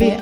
[0.00, 0.16] Med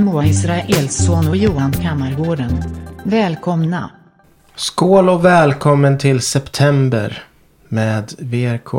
[0.00, 2.62] Moa Israelsson och Johan Kammargården.
[3.04, 3.90] Välkomna.
[4.54, 7.24] Skål och välkommen till September
[7.68, 8.74] med VRK.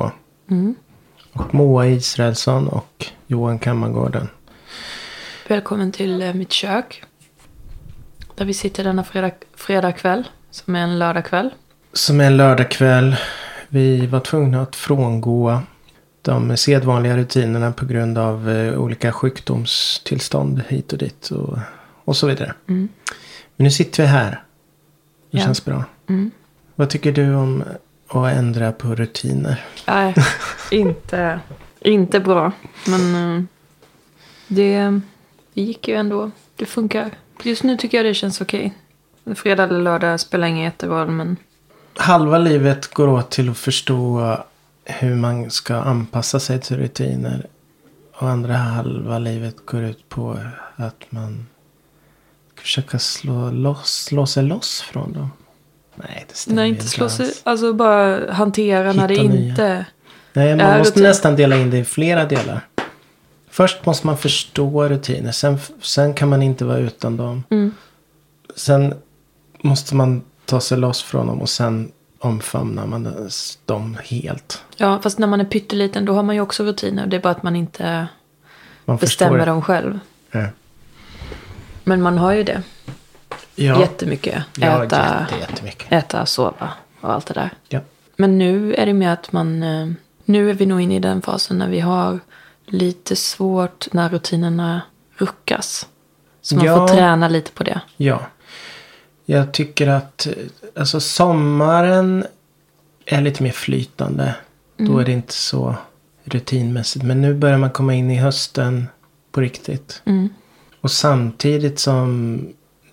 [1.34, 4.28] Och Moa Israelsson och Johan Kammargården.
[5.48, 7.04] Välkommen till eh, mitt kök.
[8.42, 10.28] Där vi sitter denna fredag, fredag kväll.
[10.52, 11.50] Som är en lördagkväll.
[11.94, 13.16] Som är en lördagkväll.
[13.70, 15.60] Vi var tvungna att frångå
[16.22, 21.58] de sedvanliga rutinerna på grund av eh, olika sjukdomstillstånd hit och dit och,
[22.06, 22.54] och så vidare.
[22.66, 22.90] Men
[23.56, 24.30] nu sitter vi här.
[25.32, 25.44] Det Ja.
[25.44, 25.84] känns bra.
[26.76, 27.64] Vad tycker du om
[28.08, 29.66] att ändra på rutiner?
[29.88, 30.16] Nej,
[30.72, 31.40] inte,
[31.80, 32.52] inte bra.
[32.88, 33.44] Men eh,
[34.48, 35.00] det,
[35.54, 36.32] det gick ju ändå.
[36.56, 37.12] Det funkar.
[37.44, 38.74] Just nu tycker jag det känns okej.
[39.36, 41.08] Fredag eller lördag spelar ingen jätteroll.
[41.08, 41.38] Men
[41.96, 44.38] halva livet går åt till att förstå
[44.86, 47.46] hur man ska anpassa sig till rutiner.
[48.16, 50.40] Och andra halva livet går ut på
[50.76, 51.46] att man
[52.54, 55.32] ska försöka slå, loss, slå sig loss från dem.
[55.96, 57.26] Nej, det stämmer nej, inte slå sig.
[57.26, 57.42] alls.
[57.44, 59.50] Alltså bara hantera när det Hitta nya.
[59.50, 59.86] inte...
[60.34, 62.62] Nej, man måste nästan dela in det i flera delar.
[63.52, 65.32] Först måste man förstå rutiner.
[65.32, 67.44] Sen, sen kan man inte vara utan dem.
[67.50, 67.76] Mm.
[68.56, 68.94] Sen
[69.64, 73.30] måste man ta sig loss från dem och sen omfamnar man
[73.66, 74.64] dem helt.
[74.78, 77.08] Ja, fast när man är pytteliten då har man ju också rutiner.
[77.08, 78.08] Det är bara att man inte
[78.86, 80.00] Man bestämmer dem själv.
[80.32, 80.46] Ja.
[81.84, 82.64] Men man har ju det.
[83.56, 83.80] Ja.
[83.80, 84.44] Jättemycket.
[84.58, 85.92] Ja, Äta, jätte, jättemycket.
[85.92, 86.70] äta, sova
[87.02, 87.50] och allt det där.
[87.70, 87.80] Ja.
[88.16, 89.64] Men nu är det mer att man...
[89.64, 89.88] eh,
[90.26, 92.20] Nu är vi nog inne i den fasen när vi har
[92.72, 94.82] lite svårt när rutinerna
[95.18, 95.88] ruckas.
[96.42, 96.76] Så man Ja.
[96.88, 97.82] får träna lite på det.
[97.98, 98.22] ja.
[99.26, 100.28] Jag tycker att
[100.76, 102.26] alltså sommaren
[103.06, 104.36] är lite mer flytande.
[104.78, 105.76] Då är det inte så
[106.24, 107.06] rutinmässigt.
[107.06, 108.88] Men nu börjar man komma in i hösten
[109.32, 110.02] på riktigt.
[110.06, 110.30] Mm.
[110.82, 112.40] Och samtidigt som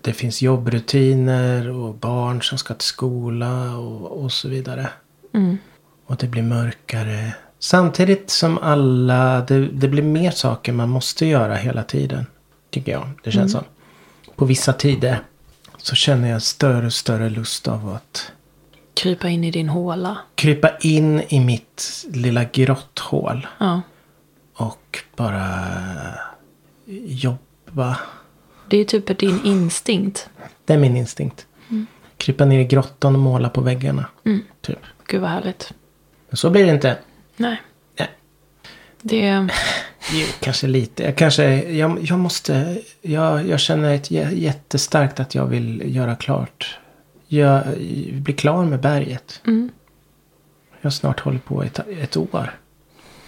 [0.00, 4.88] det finns jobbrutiner och barn som ska till skola och, och så vidare.
[5.34, 5.58] Mm.
[6.06, 7.32] Och det blir mörkare.
[7.58, 12.26] Samtidigt som alla, det, det blir mer saker man måste göra hela tiden.
[12.70, 13.64] Tycker jag, det känns som.
[14.36, 15.20] På vissa tider
[15.76, 18.32] så känner jag större och större lust av att
[18.94, 20.18] Krypa in i din håla.
[20.34, 23.46] krypa in i mitt lilla grotthål.
[23.58, 23.80] Ja.
[24.54, 25.54] Och bara
[27.06, 27.96] jobba.
[28.68, 30.30] Det är typ din instinkt.
[30.64, 31.46] Det är min instinkt.
[32.16, 34.04] Krypa ner i grottan och måla på väggarna.
[34.60, 34.78] Typ.
[35.06, 35.72] Gud vad härligt.
[36.28, 36.98] Men så blir det inte.
[37.38, 37.62] Nej.
[37.98, 38.08] Nej.
[39.02, 39.48] Det...
[40.12, 41.02] Jo, kanske lite.
[41.02, 46.16] Jag kanske, jag, jag måste, jag, jag känner ett jä- jättestarkt att jag vill göra
[46.16, 46.78] klart.
[47.26, 47.62] Jag
[48.12, 49.40] bli klar med berget.
[49.46, 49.70] Mm.
[50.80, 52.58] Jag har snart hållit på ett, ett år.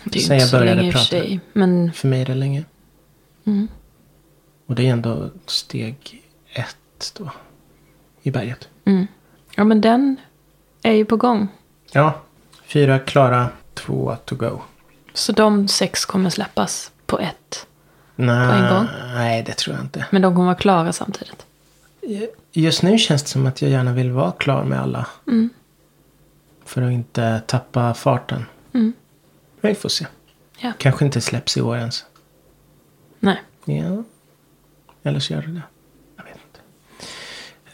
[0.04, 1.26] Det är Sen inte jag så började länge i och för prata.
[1.26, 1.40] sig.
[1.52, 2.64] Men För mig är det länge.
[3.46, 3.68] Mm.
[4.66, 6.22] Och det är ändå steg
[6.52, 7.30] ett då.
[8.22, 8.68] I berget.
[8.84, 9.06] Mm.
[9.56, 10.16] Ja, men den
[10.82, 11.48] är ju på gång.
[11.92, 12.20] Ja,
[12.64, 13.48] fyra klara,
[13.80, 14.60] två to go.
[15.14, 17.66] Så de sex kommer släppas på ett.
[18.16, 18.86] Nej, en gång?
[19.14, 20.06] nej, det tror jag inte.
[20.10, 21.46] Men de kommer vara klara samtidigt.
[22.52, 25.06] Just nu känns det som att jag gärna vill vara klar med alla.
[25.26, 25.50] Mm.
[26.64, 28.44] För att inte tappa farten.
[28.74, 28.92] Mm.
[29.60, 30.06] Men vi får se.
[30.58, 30.72] Ja.
[30.78, 32.04] Kanske inte släpps i år ens.
[33.20, 33.42] Nej.
[33.64, 34.04] Ja.
[35.02, 35.62] Eller så gör det det.
[36.16, 36.60] Jag vet inte.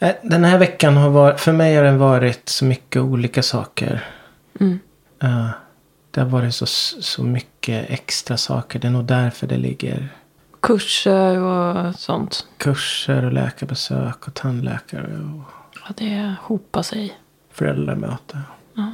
[0.05, 4.09] Eh, Den här veckan har varit, för mig har den varit så mycket olika saker.
[4.59, 4.79] Mm.
[5.23, 5.49] Eh,
[6.17, 8.79] det har varit så, så mycket extra saker.
[8.79, 10.09] Det är nog därför det ligger
[10.59, 12.47] Kurser och sånt.
[12.57, 17.17] kurser och läkarbesök och tandläkare och Ja, det hopar sig.
[17.51, 18.41] föräldramöte.
[18.73, 18.91] Ja.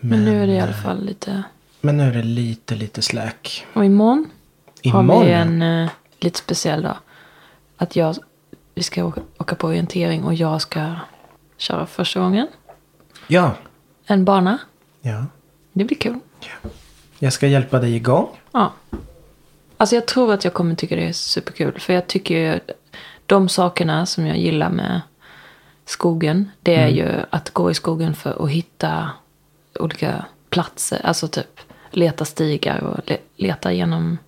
[0.00, 1.42] Men, nu är det i eh, alla fall lite...
[1.80, 3.66] Men nu är det lite, lite släck.
[3.72, 4.30] Och imorgon
[4.82, 5.08] Imorgon?
[5.10, 5.90] har vi en eh,
[6.20, 6.96] lite speciell dag.
[7.76, 8.16] Att jag...
[8.74, 10.94] Vi ska åka, åka på orientering och jag ska
[11.56, 12.46] köra första gången.
[13.26, 13.54] Ja.
[14.06, 14.58] En bana.
[15.00, 15.26] ja.
[15.72, 16.18] Det blir kul.
[17.18, 18.28] Jag ska hjälpa dig igång.
[18.52, 18.72] Ja.
[19.76, 21.80] Alltså jag tror att jag kommer tycka det är superkul.
[21.80, 22.60] För jag tycker ju
[23.26, 25.00] de sakerna som jag gillar med
[25.84, 26.50] skogen.
[26.60, 29.10] Det är ju att gå i skogen för att hitta
[29.80, 31.00] olika platser.
[31.04, 31.60] Alltså typ
[31.90, 34.18] leta stigar och le- leta genom.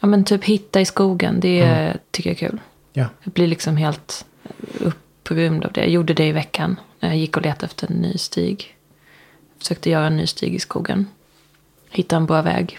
[0.00, 1.40] Ja men typ hitta i skogen.
[1.40, 2.60] Det tycker jag är kul.
[2.92, 3.04] Ja.
[3.22, 4.24] Jag blir liksom helt
[4.80, 5.80] upprymd av det.
[5.80, 6.80] Jag gjorde det i veckan.
[7.00, 8.75] När jag gick och letade efter en ny stig.
[9.58, 11.06] Försökte göra en ny stig i skogen.
[11.90, 12.78] Hitta en bra väg.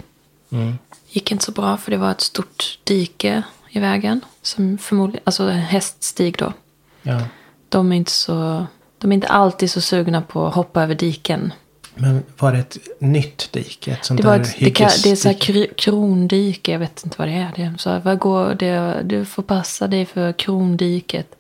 [0.49, 0.77] Mm.
[1.09, 4.21] Gick inte så bra för det var ett stort dike i vägen.
[4.41, 6.53] Som förmodligen, alltså en häststig då.
[7.01, 7.21] Ja.
[7.69, 8.65] De är inte så...
[8.97, 11.53] De är inte alltid så sugna på att hoppa över diken.
[11.95, 13.91] Men var det ett nytt dike?
[13.91, 17.05] Ett sånt Det, var där ett, det, kan, det är så här krondike, jag vet
[17.05, 17.51] inte vad det är.
[17.55, 21.35] Det är så vad går, det, du får passa dig för krondiket.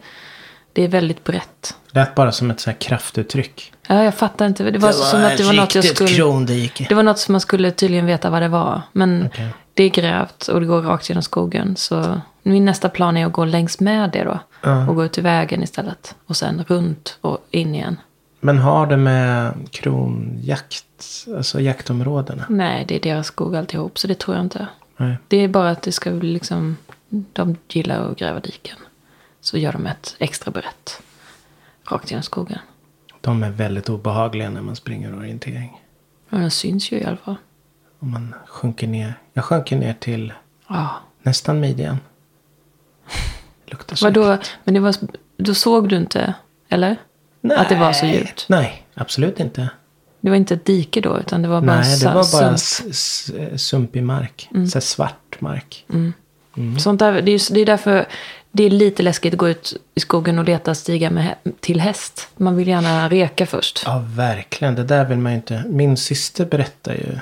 [0.73, 1.75] Det är väldigt brett.
[1.91, 3.73] Lät bara som ett så här kraftuttryck.
[3.87, 4.71] Ja, jag fattar inte.
[4.71, 6.09] Det var, som att det var något jag skulle...
[6.09, 6.85] krondike.
[6.89, 8.81] Det var något som man skulle tydligen veta vad det var.
[8.91, 9.49] Men Okej.
[9.73, 11.75] det är grävt och det går rakt genom skogen.
[11.75, 14.39] Så min nästa plan är att gå längs med det då.
[14.61, 14.87] Ja.
[14.87, 16.15] Och gå ut i vägen istället.
[16.25, 17.97] Och sen runt och in igen.
[18.39, 20.85] Men har det med kronjakt,
[21.37, 22.45] alltså jaktområdena?
[22.49, 23.99] Nej, det är deras skog alltihop.
[23.99, 24.67] Så det tror jag inte.
[24.97, 25.17] Nej.
[25.27, 26.77] Det är bara att det ska bli liksom...
[27.09, 28.77] De gillar att gräva diken.
[29.41, 31.01] Så gör de ett extra brett.
[31.89, 32.59] Rakt genom skogen.
[33.27, 35.81] De är väldigt obehagliga när man springer orientering.
[36.29, 37.35] Men den syns ju i alla fall.
[37.99, 39.13] Om man sjunker ner.
[39.33, 40.33] Jag sjönk ju ner till
[40.67, 40.89] Ja.
[41.21, 41.97] nästan midjan.
[43.65, 44.37] Luktar så Vadå?
[44.63, 44.95] Men det var,
[45.37, 46.33] då såg du inte?
[46.69, 46.95] Eller?
[47.57, 48.15] Att det var så Nej.
[48.17, 48.45] djupt?
[48.49, 49.69] Nej, absolut inte.
[50.21, 51.19] Det var inte ett dike då?
[51.19, 53.59] Utan det var bara Nej, det var bara sump.
[53.59, 54.49] sumpig mark.
[54.51, 55.85] Så här svart mark.
[56.79, 58.07] Sånt där, det, är, det är därför
[58.57, 62.29] det är lite läskigt att gå ut i skogen och leta stigar med, till häst.
[62.37, 63.83] Man vill gärna reka först.
[63.85, 64.75] Ja, verkligen.
[64.75, 65.63] Det där vill man ju inte.
[65.67, 67.19] Min syster berättar ju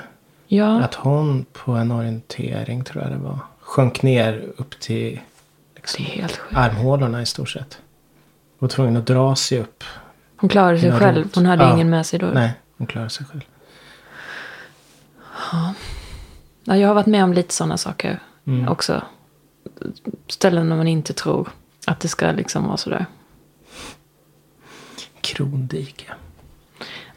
[0.48, 5.20] Ja, att hon på en orientering, tror jag det var, sjönk ner upp till
[5.76, 6.04] liksom,
[6.50, 7.78] armhålorna i stort sett.
[8.58, 9.84] Och tvungen att dra sig upp.
[10.36, 11.16] Hon klarade sig Ja, själv.
[11.18, 11.34] roligt.
[11.34, 11.74] Hon hade Ja.
[11.74, 12.26] ingen med sig då.
[12.26, 13.40] Nej, hon klarade sig själv.
[16.64, 18.68] Ja, jag har varit med om lite sådana saker Mm.
[18.68, 19.02] också.
[20.28, 21.48] Ställen där man inte tror
[21.86, 23.06] att det ska liksom vara sådär.
[25.20, 26.12] Krondike.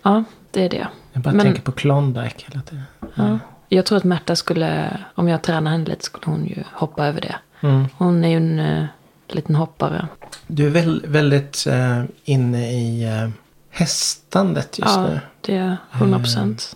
[0.02, 0.88] Ja, det är det.
[1.14, 2.84] Jag bara Men- tänker på Klondike hela tiden.
[3.16, 3.40] Ja.
[3.70, 7.22] Jag tror att Märta skulle, om jag tränar henne lite, skulle hon ju hoppa över
[7.22, 7.36] det.
[7.62, 7.86] Mm.
[7.98, 8.86] Hon är ju en uh,
[9.28, 10.08] liten hoppare.
[10.48, 13.30] Du är väl, väldigt eh, inne i eh,
[13.70, 15.20] hästandet just ja, nu.
[15.42, 16.76] det är 100 procent.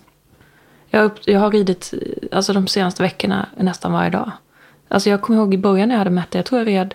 [0.90, 1.94] Jag, jag har ridit
[2.32, 4.30] alltså, de senaste veckorna nästan varje dag.
[4.94, 6.94] Alltså jag kommer ihåg i början när jag hade Märta, jag tror jag red.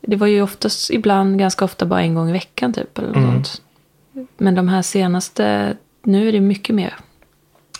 [0.00, 2.98] Det var ju oftast, ibland, ganska ofta bara en gång i veckan typ.
[2.98, 3.44] Eller något Mm.
[3.44, 3.62] sånt.
[4.38, 6.94] Men de här senaste, nu är det mycket mer.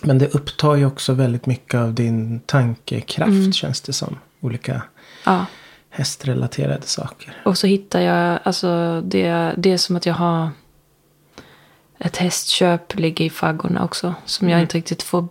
[0.03, 3.53] Men det upptar ju också väldigt mycket av din tankekraft Mm.
[3.53, 4.17] känns det som.
[4.41, 4.82] Olika
[5.25, 5.47] Ja.
[5.91, 7.37] hästrelaterade saker.
[7.44, 10.49] Och så hittar jag, alltså det, det är som att jag har
[11.99, 14.15] ett hästköp ligger i faggorna också.
[14.25, 15.29] Som jag inte riktigt får,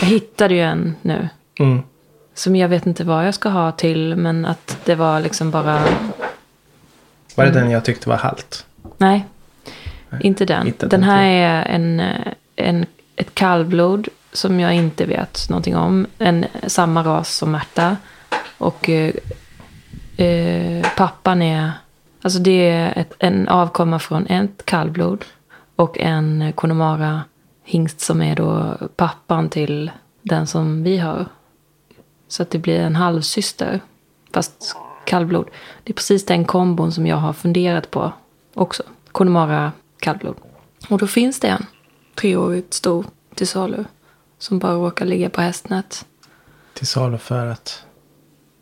[0.00, 1.28] jag hittade ju en nu.
[1.58, 1.82] Mm.
[2.40, 5.80] Som jag vet inte vad jag ska ha till, men att det var liksom bara,
[7.34, 7.54] Var Mm.
[7.54, 8.66] det den jag tyckte var halt?
[8.98, 9.26] nej,
[10.20, 10.66] inte den.
[10.66, 15.76] hittat Den en här är en, eh, en, ett kallblod som jag inte vet någonting
[15.76, 16.06] om.
[16.18, 17.96] En, samma ras som Märta.
[18.58, 19.14] Och eh,
[20.16, 21.72] eh, pappan är,
[22.22, 25.24] alltså det är ett, en avkomma från ett kallblod.
[25.76, 27.22] Och en Connemara
[27.64, 29.90] hingst som är då pappan till
[30.22, 31.26] den som vi har.
[32.30, 33.80] Så att det blir en halvsyster.
[34.32, 35.48] Fast kallblod.
[35.84, 38.12] Det är precis den kombon som jag har funderat på
[38.54, 38.82] också.
[39.12, 40.36] Connemara kallblod.
[40.88, 41.66] Och då finns det en
[42.14, 43.04] treårigt stor
[43.34, 43.84] till salu.
[44.38, 46.06] Som bara råkar ligga på hästnät.
[46.74, 47.84] Till salu för att...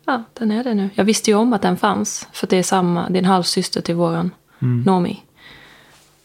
[0.05, 0.89] Ja, den är det nu.
[0.93, 2.27] Jag visste ju om att den fanns.
[2.31, 5.23] För att det är samma, det är en halvsyster till våran Nomi.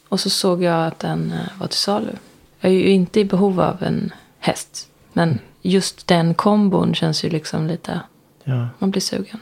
[0.09, 2.13] Och så såg jag att den eh, var till salu.
[2.61, 4.89] Jag är ju inte i behov av en häst.
[5.13, 5.39] Men
[5.71, 8.01] just den kombon känns ju liksom lite,
[8.45, 8.69] Ja.
[8.79, 9.41] man blir sugen.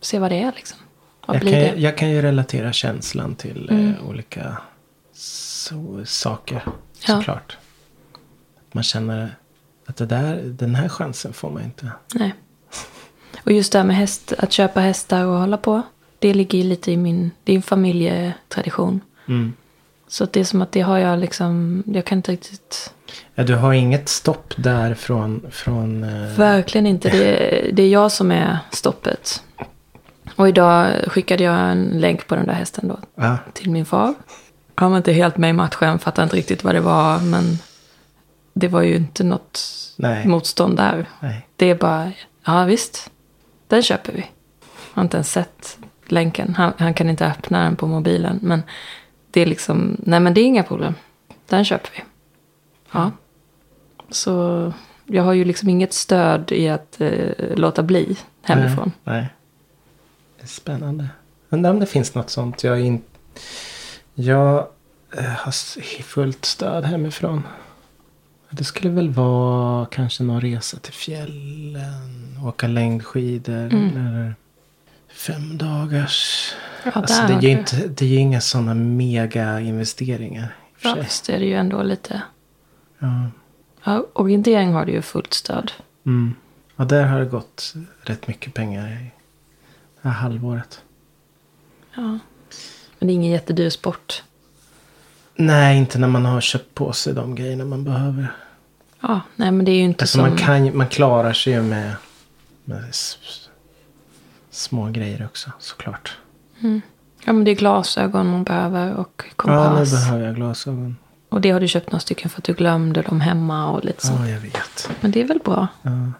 [0.00, 0.78] Se vad det är liksom.
[1.26, 1.68] Vad Jag blir kan, det?
[1.68, 1.80] Mm.
[1.80, 4.58] jag kan ju relatera känslan till eh, olika
[5.12, 6.62] så, saker.
[6.66, 6.72] Ja.
[7.16, 7.56] Såklart.
[8.72, 9.36] Man känner
[9.86, 11.90] att det där, den här chansen får man inte.
[12.14, 12.34] Nej.
[13.44, 15.82] Och just det här med häst, att köpa hästar och hålla på.
[16.18, 19.00] Det ligger ju lite i min, det är en familjetradition.
[19.28, 19.52] Mm.
[20.08, 22.92] Så det är som att det har jag liksom, jag kan inte riktigt,
[23.34, 25.46] Ja, du har inget stopp där från...
[25.50, 27.08] från eh, verkligen inte.
[27.10, 27.24] Det,
[27.68, 29.42] är- det är jag som är stoppet.
[30.36, 34.14] Och idag skickade jag en länk på den där hästen då ja, till min far.
[34.74, 37.18] Han var inte helt med i matchen, fattade inte riktigt vad det var.
[37.20, 37.58] Men
[38.54, 39.60] det var ju inte något
[39.96, 41.06] nej, motstånd där.
[41.20, 41.46] nej.
[41.56, 42.12] Det är bara,
[42.46, 43.10] ja visst,
[43.68, 44.20] den köper vi.
[44.20, 46.54] Jag har inte ens sett länken.
[46.54, 48.38] Han, han kan inte öppna den på mobilen.
[48.42, 48.62] Men
[49.30, 50.94] det är liksom, nej men det är inga problem.
[51.46, 52.02] Den köper vi.
[52.92, 53.10] Ja.
[54.10, 54.72] Så
[55.06, 58.92] jag har ju liksom inget stöd i att eh, låta bli hemifrån.
[59.04, 59.28] Nej, nej.
[60.36, 61.08] Det är spännande.
[61.48, 62.64] Undrar om det finns något sånt.
[62.64, 63.02] Jag, in...
[64.14, 64.68] jag
[65.16, 65.52] eh, har
[66.02, 67.42] fullt stöd hemifrån.
[68.50, 72.38] Det skulle väl vara kanske någon resa till fjällen.
[72.46, 73.54] Åka längdskidor.
[73.54, 73.96] Mm.
[73.96, 74.34] Eller
[75.08, 76.52] fem dagars
[76.84, 80.56] Ja, Alltså, det, är inte, det är ju inga sådana mega investeringar.
[80.80, 82.22] Ja, visst är det ju ändå lite...
[82.98, 83.30] Ja.
[83.84, 85.72] Ja, orientering har du ju fullt stöd.
[86.06, 86.34] Mm.
[86.76, 89.10] ja, där har det gått rätt mycket pengar i
[90.02, 90.82] det här halvåret.
[91.94, 92.18] Ja.
[92.98, 94.22] Men det är ingen jättedyr sport.
[95.34, 98.32] Nej, inte när man har köpt på sig de grejerna man behöver.
[99.00, 100.28] Ja, nej men det är ju inte Alltså som...
[100.28, 101.92] man, kan, man klarar sig ju med,
[102.64, 102.84] med
[104.50, 106.18] små grejer också såklart.
[107.24, 109.90] Ja, men det är glasögon man behöver och Ja, nu kompass.
[109.92, 110.96] behöver jag glasögon.
[111.28, 114.06] Och det har du köpt några stycken för att du glömde dem hemma och lite
[114.06, 114.20] sånt.
[114.20, 114.90] Ja, jag vet.
[115.00, 115.68] Men det är väl bra.
[115.82, 115.90] Ja.
[115.90, 116.12] Kan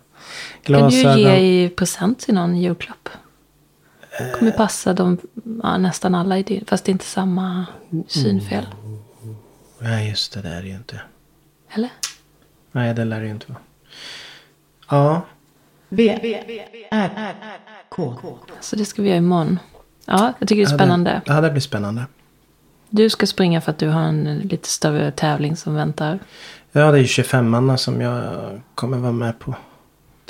[0.65, 1.15] Glasögon.
[1.17, 3.09] du ju ge i present till någon julklapp.
[4.39, 5.19] kommer passa dem,
[5.63, 6.65] ja, nästan alla i din.
[6.67, 7.67] Fast det är inte samma
[8.09, 8.67] synfel.
[9.79, 10.43] Nej, just det.
[10.43, 11.01] Det är det ju inte.
[11.71, 11.91] Eller?
[12.73, 13.61] Nej, det lär det ju inte vara.
[14.91, 15.23] Ja,
[15.89, 16.19] V,
[16.91, 17.35] R,
[17.89, 18.15] K.
[18.61, 19.59] Så det ska vi göra imorgon.
[20.09, 21.23] Ja, jag tycker det är Ja, spännande.
[21.27, 22.07] Ja, det blir spännande.
[22.91, 26.19] Du ska springa för att du har en lite större tävling som väntar.
[26.73, 28.33] Ja, det är ju 25 som jag
[28.75, 29.55] kommer vara med på.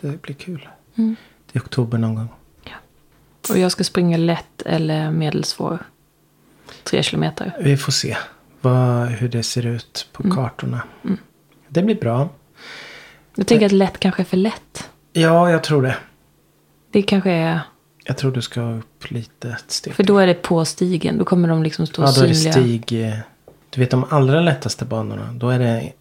[0.01, 0.69] Det blir kul.
[0.95, 1.17] Mm.
[1.53, 2.29] Det är oktober någon gång.
[3.51, 5.79] Och jag ska springa lätt eller medelsvår.
[6.85, 7.57] Tre kilometer.
[7.61, 8.17] Vi får se
[8.61, 10.37] vad, hur det ser ut på Mm.
[10.37, 10.83] kartorna.
[11.69, 12.29] Det blir bra.
[13.35, 14.91] Jag tänker att lätt kanske är för lätt.
[15.13, 15.97] Ja, jag tror det.
[16.91, 17.61] Det kanske är...
[18.11, 19.95] Jag tror du ska upp lite ett steg.
[19.95, 21.19] För då är det på stigen.
[21.19, 22.53] Då kommer de liksom stå Ja, då är det synliga.
[22.87, 23.07] stig.
[23.09, 23.15] eh,
[23.71, 25.33] Du vet de allra lättaste banorna.
[25.33, 25.93] Då är det,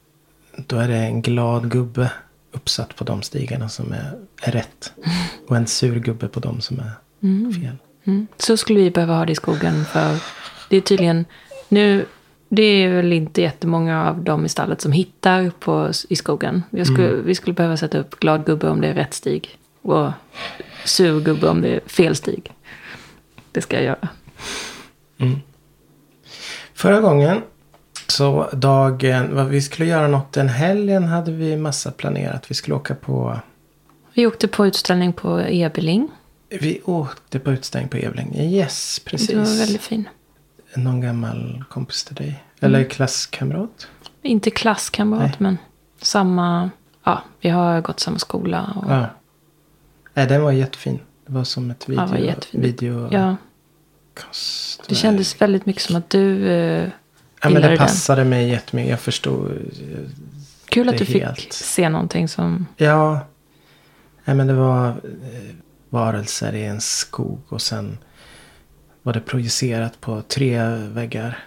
[0.68, 2.12] då är det en glad gubbe
[2.52, 4.94] uppsatt på de stigarna som är, är rätt.
[5.48, 6.92] Och en sur gubbe på de som är
[7.54, 7.76] fel.
[8.04, 8.28] Mm.
[8.38, 9.86] Så skulle vi behöva ha det i skogen.
[9.86, 10.18] För
[10.70, 11.26] det är tydligen...
[11.70, 12.06] Nu,
[12.50, 16.64] det är väl inte jättemånga av dem i stallet som hittar på, i skogen.
[16.86, 19.58] Skulle, Vi skulle behöva sätta upp glad gubbe om det är rätt stig.
[19.88, 20.12] Och
[20.86, 22.52] sur gubbe om det är fel stig.
[23.52, 24.08] Det ska jag göra.
[26.74, 27.42] Förra gången
[28.08, 32.52] så dagen, vad vi skulle göra något den helgen hade vi massa planerat.
[32.52, 33.40] Vi skulle åka på,
[34.14, 36.08] Vi åkte på utställning på Ebeling.
[36.50, 38.36] vi åkte på utställning på Evling.
[38.40, 39.28] Yes, precis.
[39.28, 40.10] Det var väldigt fin.
[40.76, 42.44] Någon gammal kompis till dig.
[42.60, 43.88] Eller klasskamrat.
[44.22, 45.36] Inte klasskamrat, Nej.
[45.38, 45.58] men
[46.02, 46.70] samma...
[47.04, 48.74] Ja, vi har gått samma skola.
[48.76, 49.06] Och, Ja.
[50.18, 51.00] Nej, den var jättefin.
[51.26, 52.02] Det var som ett video.
[52.04, 53.36] Ja, det var video ja,
[54.88, 56.90] det kändes väldigt mycket som att du eh,
[57.42, 57.78] Ja, men det den.
[57.78, 58.90] passade mig jättemycket.
[58.90, 59.52] Jag förstod.
[59.52, 59.58] eh,
[60.66, 62.66] Kul att du är fick helt- se någonting som...
[62.78, 63.20] Ja.
[64.26, 64.96] Nej, men det var eh,
[65.90, 67.40] varelser i en skog.
[67.50, 67.98] Och sen
[69.04, 71.38] var det projicerat på tre väggar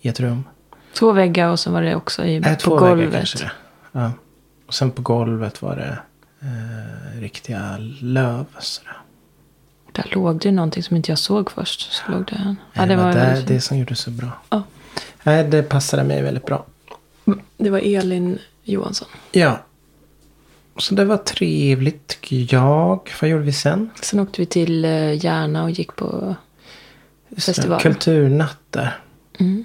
[0.00, 0.44] i ett rum.
[0.94, 3.12] Två väggar och så var det också i, Nej, på två väggar golvet.
[3.12, 3.50] kanske det.
[3.92, 4.12] Ja.
[4.66, 5.98] Och sen på golvet var det
[6.40, 8.46] eh, riktiga löv.
[8.58, 8.96] Sådär.
[9.92, 11.92] Där låg det någonting som inte jag såg först.
[11.92, 12.56] Så låg det en.
[12.72, 14.28] Ja, det var det, det som gjorde det så bra.
[14.50, 14.62] Ja.
[15.22, 16.66] Nej, det passade mig väldigt bra.
[17.56, 19.08] det var Elin Johansson.
[19.32, 19.60] Ja.
[20.76, 23.10] Så det var trevligt tycker jag.
[23.20, 23.90] Vad gjorde vi sen?
[24.02, 26.34] Sen åkte vi till eh, Järna och gick på...
[27.36, 27.80] Festival.
[27.80, 28.98] Kulturnatt där.
[29.38, 29.64] Mm.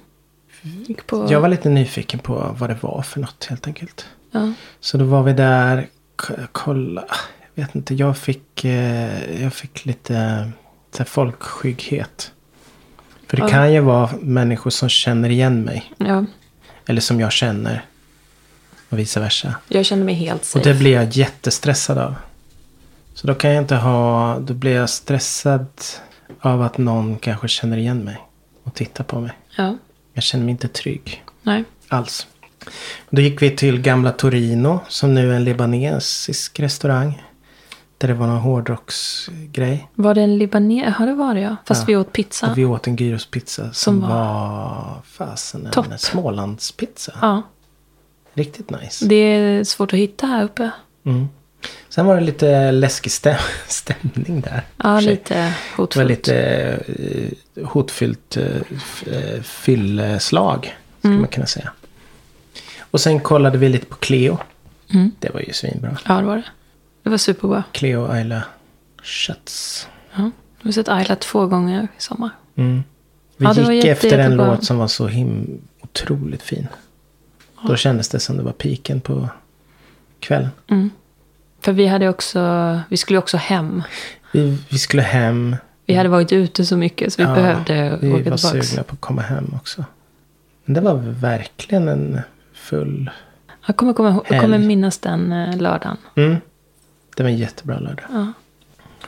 [1.05, 1.27] På...
[1.29, 4.05] Jag var lite nyfiken på vad det var för något helt enkelt.
[4.31, 4.53] Ja.
[4.79, 5.87] Så då var vi där.
[6.51, 7.05] Kolla.
[7.55, 7.93] Jag vet inte.
[7.95, 10.51] Jag fick, eh, jag fick lite
[11.05, 12.31] folkskygghet.
[13.27, 13.49] För det Ja.
[13.49, 15.93] kan ju vara människor som känner igen mig.
[15.97, 16.25] ja,
[16.87, 17.85] Eller som jag känner.
[18.89, 19.55] Och vice versa.
[19.67, 20.69] jag kände mig helt Och safe.
[20.73, 22.15] det blir jag jättestressad av.
[23.13, 25.67] Så då kan jag inte ha, då blir jag stressad
[26.39, 28.17] av att någon kanske känner igen mig.
[28.63, 29.31] Och tittar på mig.
[29.57, 29.77] Ja,
[30.13, 31.63] Jag känner mig inte trygg nej.
[31.87, 32.27] alls.
[33.09, 37.23] Då gick vi till Gamla Torino som nu är en libanesisk restaurang.
[37.97, 39.87] Där det var någon hårdrocksgrej.
[39.95, 40.93] Var det en libanes?
[40.99, 41.55] Ja, det var det ja.
[41.65, 41.85] Fast Ja.
[41.87, 42.51] vi åt pizza.
[42.51, 45.91] Och vi åt en gyrospizza som, Som var, var fasen topp.
[45.91, 47.13] en Smålandspizza.
[47.21, 47.41] Ja,
[48.33, 49.05] Riktigt nice.
[49.05, 50.69] det är svårt att hitta här uppe.
[51.05, 51.27] Mm.
[51.89, 54.63] Sen var det lite läskig stäm stämning där.
[54.83, 56.09] Ja, lite Det var hotfullt.
[56.09, 56.35] lite
[57.55, 58.45] eh, hotfyllt eh,
[59.13, 60.75] eh, fyllslag.
[60.99, 61.21] Skulle Mm.
[61.21, 61.71] man kunna säga.
[62.95, 64.37] Och sen kollade vi lite på Cleo.
[64.93, 65.11] Mm.
[65.19, 65.97] Det var ju svinbra.
[66.07, 66.43] Ja, det var det.
[67.03, 67.63] Det var superbra.
[67.71, 68.43] Cleo och Ayla
[69.03, 69.87] Schatz.
[70.15, 70.31] Ja.
[70.59, 72.29] Jag har sett Ayla två gånger i sommar.
[72.55, 72.83] Mm.
[73.37, 74.47] Vi Ja, var gick jätte- efter en jättebra.
[74.51, 76.67] låt som var så him otroligt fin.
[77.67, 79.29] Då kändes det som det var piken på
[80.19, 80.49] kvällen.
[80.67, 80.89] Mm.
[81.61, 83.83] För vi hade också, vi skulle också hem.
[84.31, 85.55] Vi, vi skulle hem.
[85.85, 88.63] Vi hade varit ute så mycket så vi Ja, behövde Vi åka var tillbaka.
[88.63, 89.85] sugna på att komma hem också.
[90.65, 92.21] Men det var verkligen en
[92.65, 93.09] full...
[93.67, 95.97] Jag kommer, komma, ihåg- jag kommer minnas den eh, lördagen.
[96.15, 96.35] Mm.
[97.15, 98.05] Det var en jättebra lördag.
[98.11, 98.33] Ja.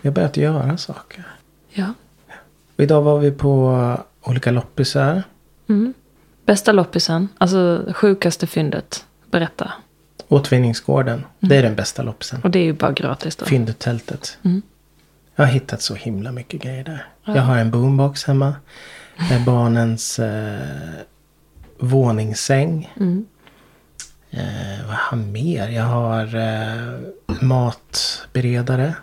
[0.02, 1.24] Vi har börjat göra saker.
[1.72, 1.94] ja.
[2.76, 5.24] Och idag var vi på olika loppisar.
[6.46, 9.06] Bästa loppisen, alltså sjukaste fyndet.
[9.32, 9.72] Berätta.
[10.28, 11.26] Återvinningsgården.
[11.40, 12.42] Det är den bästa loppisen.
[12.44, 13.46] Och det är ju bara gratis då.
[13.46, 14.38] Fyndet-tältet.
[15.36, 17.06] Jag har hittat så himla mycket grejer där.
[17.26, 18.56] Jag har en boombox hemma.
[19.30, 20.60] Med barnens eh,
[21.80, 22.94] våningssäng.
[24.38, 25.68] Eh, vad har jag mer?
[25.68, 27.00] Jag har eh,
[27.42, 28.96] matberedare.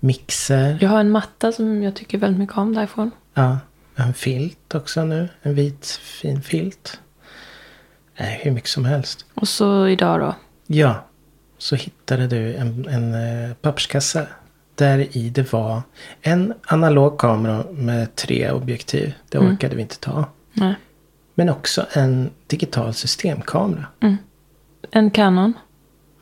[0.00, 0.78] Mixer.
[0.80, 3.10] Jag har en matta som jag tycker väldigt mycket om därifrån.
[3.34, 3.58] Ja,
[3.94, 5.28] en filt också nu.
[5.42, 7.00] En vit fin filt.
[8.18, 9.26] Nej, hur mycket som helst.
[9.34, 10.34] Och så idag då.
[10.66, 11.04] Ja,
[11.58, 14.26] så hittade du en, en eh, papperskasse.
[14.74, 15.82] Där i det var
[16.20, 19.14] en analog kamera med tre objektiv.
[19.28, 20.24] Det orkade vi inte ta.
[20.52, 20.74] Nej.
[21.34, 23.86] Men också en digital systemkamera.
[24.90, 25.52] En Canon.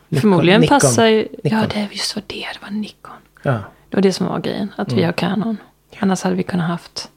[0.08, 0.80] Nikon- Förmodligen Nikon.
[0.80, 1.28] passar ju...
[1.44, 1.68] Ja, Nikon.
[1.74, 2.34] det just var det.
[2.54, 3.12] Det var Nikon.
[3.42, 3.52] Ja,
[3.88, 4.72] Det var det som var grejen.
[4.76, 5.56] Att vi har Canon.
[5.98, 7.10] Annars hade vi kunnat haft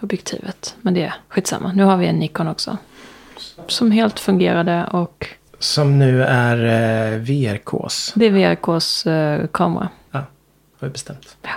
[0.00, 0.76] objektivet.
[0.80, 1.72] Men det är skitsamma.
[1.72, 2.76] Nu har vi en Nikon också.
[3.66, 5.26] Som helt fungerade och
[5.58, 6.56] som nu är
[7.12, 8.12] eh, VRKs.
[8.16, 9.88] det är VRKs eh, kamera.
[10.10, 10.18] Ja,
[10.80, 11.36] har vi bestämt.
[11.42, 11.50] Ja,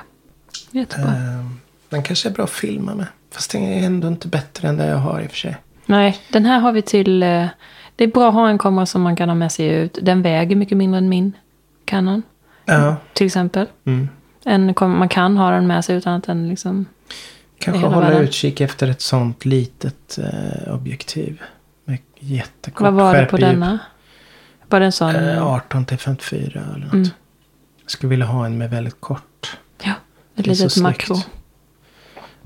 [0.71, 1.07] jättebra.
[1.09, 1.45] Eh,
[1.89, 3.05] den kanske är bra att filma med.
[3.31, 5.57] Fast den är ändå inte bättre än det jag har i och för sig.
[5.85, 7.23] Nej, den här har vi till...
[7.23, 7.45] Eh,
[7.95, 9.99] det är bra att ha en kamera som man kan ha med sig ut.
[10.01, 11.33] Den väger mycket mindre än min
[11.85, 12.23] Canon.
[12.65, 13.67] Ja, Till exempel.
[13.83, 14.09] mm.
[14.47, 16.85] En, man kan ha den med sig utan att den liksom...
[17.59, 18.23] Kanske hålla världen.
[18.23, 21.41] utkik efter ett sånt litet eh, objektiv.
[21.85, 23.79] Med jättekort Vad var det på denna?
[24.69, 25.15] Var det en sån?
[25.15, 26.93] Eh, 18 till 54 eller något.
[26.93, 27.07] Mm.
[27.81, 29.57] Jag skulle vilja ha en med väldigt kort.
[29.83, 29.93] Ja,
[30.35, 31.15] ett litet makro.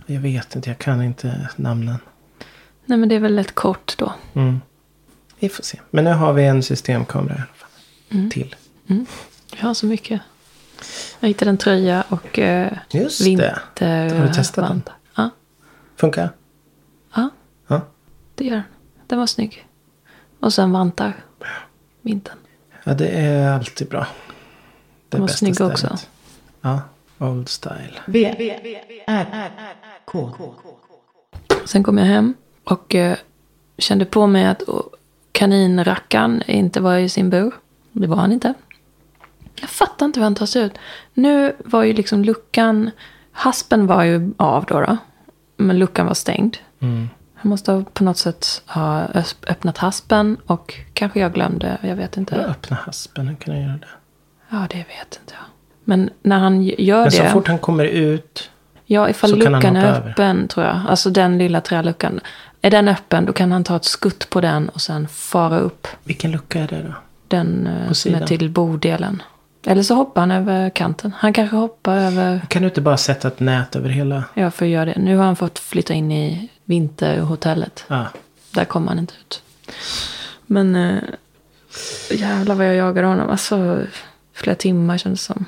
[0.06, 1.98] Jag vet inte, jag kan inte namnen.
[2.86, 4.14] Nej, men det är väl ett kort då.
[4.34, 4.62] Mm.
[5.40, 5.80] Vi får se.
[5.90, 7.70] Men nu har vi en systemkamera i alla fall.
[8.10, 8.30] Mm.
[8.30, 8.56] Till.
[9.58, 10.22] Jag har så mycket.
[11.20, 13.26] Jag hittade en tröja och eh, Just det.
[13.26, 14.10] vinter...
[14.20, 14.68] Har du testat den?
[14.74, 14.96] vantar.
[15.16, 15.30] Ja,
[15.96, 16.30] Funkar?
[17.16, 17.30] ja,
[17.68, 17.82] Ja.
[18.36, 18.64] det gör den.
[19.08, 19.68] Den var snygg.
[20.40, 21.14] Och sen vantar.
[22.02, 22.38] Vintern.
[22.84, 24.00] Ja, det är alltid bra.
[25.10, 25.72] Det De var bästa snygga stället.
[25.94, 25.98] också.
[26.62, 26.82] Ja,
[27.18, 27.94] old style.
[28.08, 28.36] V,
[29.08, 29.52] R,
[30.06, 30.32] K.
[31.66, 33.18] Sen kom jag hem och eh,
[33.78, 34.84] kände på mig att oh,
[35.40, 37.54] kaninrackaren inte var i sin bur.
[37.92, 38.54] Det var han inte.
[39.62, 40.74] Jag fattar inte hur han tar sig ut.
[41.14, 42.92] Nu var ju liksom luckan,
[43.32, 44.98] haspen var ju av då, då
[45.58, 46.58] men luckan var stängd.
[46.80, 47.10] Mm.
[47.36, 49.04] Han måste ha på något sätt ha
[49.48, 52.36] öppnat haspen och kanske jag glömde, jag vet inte.
[52.36, 53.88] öppna haspen, hur kan jag göra det?
[54.50, 55.46] Ja, det vet inte jag.
[55.84, 57.30] Men när han gör Men så det.
[57.30, 58.50] fort han kommer ut.
[58.86, 60.10] Ja, ifall luckan är över.
[60.10, 60.82] öppen tror jag.
[60.88, 62.20] Alltså den lilla träluckan.
[62.62, 65.88] Är den öppen då kan han ta ett skutt på den och sen fara upp
[66.04, 66.94] Vilken lucka är det då?
[67.28, 69.22] den eh, På som är till bordelen.
[69.66, 71.14] Eller så hoppar han över kanten.
[71.18, 74.24] Han kanske hoppar över, Kan du inte bara sätta ett nät över hela?
[74.34, 74.96] ja för att göra det.
[75.00, 77.86] Nu har han fått flytta in i vinterhotellet.
[77.88, 78.06] Ja.
[78.52, 79.44] Där kommer han inte ut.
[80.46, 81.04] Men eh,
[82.12, 83.30] jävlar vad jag jagade honom.
[83.30, 83.80] Alltså
[84.34, 85.46] flera timmar kändes det som.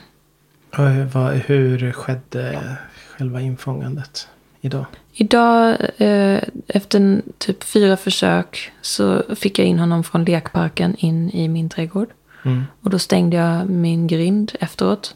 [0.77, 2.77] Och hur, vad, hur skedde
[3.17, 4.27] själva infångandet
[4.61, 4.85] idag?
[5.13, 11.47] Idag, eh, efter typ fyra försök, så fick jag in honom från lekparken in i
[11.47, 12.09] min trädgård.
[12.43, 12.63] Mm.
[12.81, 15.15] Och då stängde jag min grind efteråt.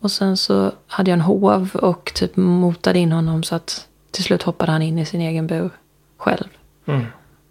[0.00, 4.24] Och sen så hade jag en hov och typ motade in honom så att till
[4.24, 5.70] slut hoppade han in i sin egen bur
[6.16, 6.48] själv.
[6.86, 7.06] Mm.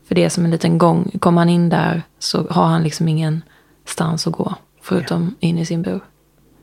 [0.07, 1.11] För det är som en liten gång.
[1.19, 3.41] Kommer han in där så har han liksom ingen
[3.85, 4.55] stans att gå.
[4.81, 5.99] Förutom in i sin bur.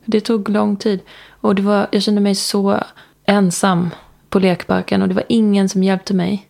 [0.04, 1.00] Det tog lång tid.
[1.28, 2.80] Och det var, jag kände mig så
[3.26, 3.90] ensam
[4.34, 5.02] på lekparken.
[5.02, 6.48] Och det var ingen som hjälpte mig.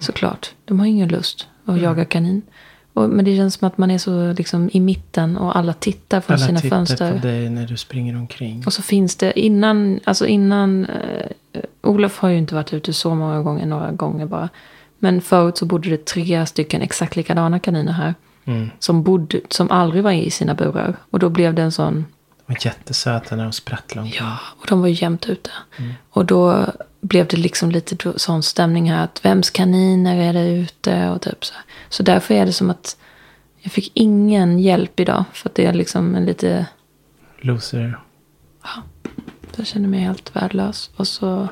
[0.00, 0.50] Såklart.
[0.64, 2.42] De har ingen lust att jaga kanin.
[2.92, 6.20] Och, men det känns som att man är så liksom i mitten och alla tittar
[6.20, 7.12] från Alla sina tittar fönster.
[7.12, 8.62] på dig när du springer omkring.
[8.66, 13.14] Och så finns det innan, alltså innan, eh, Olof har ju inte varit ute så
[13.14, 14.48] många gånger, några gånger bara.
[14.98, 18.14] Men förut så bodde det tre stycken exakt likadana kaniner här.
[18.44, 18.70] Mm.
[18.78, 20.96] Som, bodde, som aldrig var i sina burar.
[21.10, 21.94] Och då blev det en sån,
[22.46, 24.26] De var jättesöta när de sprattlade omkring.
[24.26, 25.50] ja, och de var ju jämt ute.
[26.10, 26.66] Och då
[27.06, 31.44] blev det liksom lite sån stämning här att vems kaniner är det ute och typ
[31.44, 31.54] så.
[31.88, 32.96] Så därför är det som att
[33.58, 35.24] jag fick ingen hjälp idag.
[35.32, 36.66] För att det är liksom en lite
[37.38, 38.00] Loser.
[39.56, 40.90] Jag känner mig helt värdelös.
[40.96, 41.48] Och så...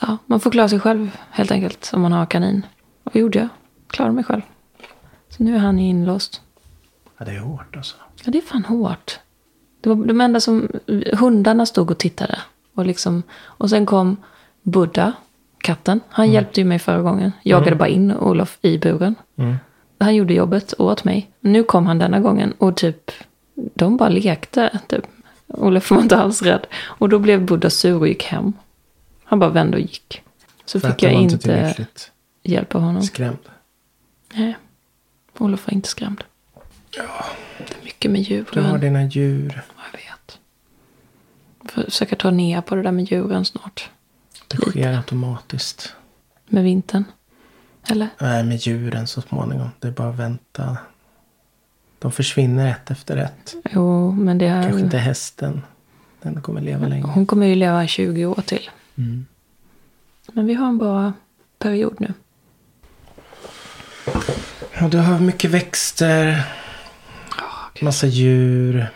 [0.00, 2.66] Ja, man får klara sig själv helt enkelt om man har kanin.
[3.04, 3.48] Och det gjorde jag.
[3.88, 4.42] Klarade mig själv.
[5.28, 6.40] Så nu är han inlåst.
[7.18, 7.96] Ja, det är hårt alltså.
[8.24, 9.18] Ja, det är fan hårt.
[9.80, 10.68] Det var de enda som...
[11.12, 12.38] Hundarna stod och tittade.
[12.74, 14.16] Och, liksom, och sen kom
[14.62, 15.12] Buddha,
[15.58, 16.00] katten.
[16.08, 17.32] Han hjälpte ju mig förra gången.
[17.42, 19.14] Jagade bara in Olof i buren.
[19.36, 19.56] Mm.
[20.00, 21.30] Han gjorde jobbet åt mig.
[21.40, 23.10] Nu kom han denna gången och typ,
[23.54, 24.78] de bara lekte.
[24.86, 25.04] Typ.
[25.48, 26.66] Olof var inte alls rädd.
[26.74, 28.52] Och då blev Buddha sur och gick hem.
[29.24, 30.22] Han bara vände och gick.
[30.64, 32.10] Så För fick jag inte tillräckligt
[32.42, 33.02] hjälp av honom.
[33.02, 33.38] skrämd.
[34.34, 34.56] Nej.
[35.38, 36.24] Olof var inte skrämd.
[36.96, 37.02] Ja.
[37.58, 38.64] Det är mycket med Du djuren.
[38.64, 39.62] har dina djur.
[39.92, 40.11] Jag vet.
[41.64, 43.90] Försöka ta ner på det där med djuren snart.
[44.48, 45.94] Det sker automatiskt.
[46.46, 47.04] Med vintern.
[47.88, 48.08] Eller?
[48.20, 49.70] Nej, med djuren så småningom.
[49.78, 50.76] Det är bara att vänta.
[51.98, 53.54] De försvinner ett efter ett.
[53.70, 54.84] Jo, men det Kanske är...
[54.84, 55.62] inte hästen.
[56.22, 57.06] Den kommer leva länge.
[57.06, 58.70] Hon kommer ju leva 20 år till.
[58.98, 59.26] Mm.
[60.32, 61.12] Men vi har en bra
[61.58, 62.12] period nu.
[64.80, 66.42] Ja, du har mycket växter.
[67.80, 68.86] Massa djur.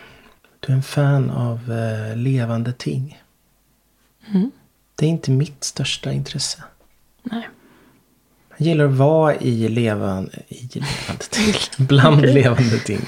[0.59, 3.21] Du är en fan av eh, levande ting.
[4.27, 4.51] Mm.
[4.95, 6.63] Det är inte mitt största intresse.
[7.23, 7.49] Nej.
[8.57, 11.53] Jag gillar att vara i levande, i levande ting.
[11.87, 13.01] Bland levande ting.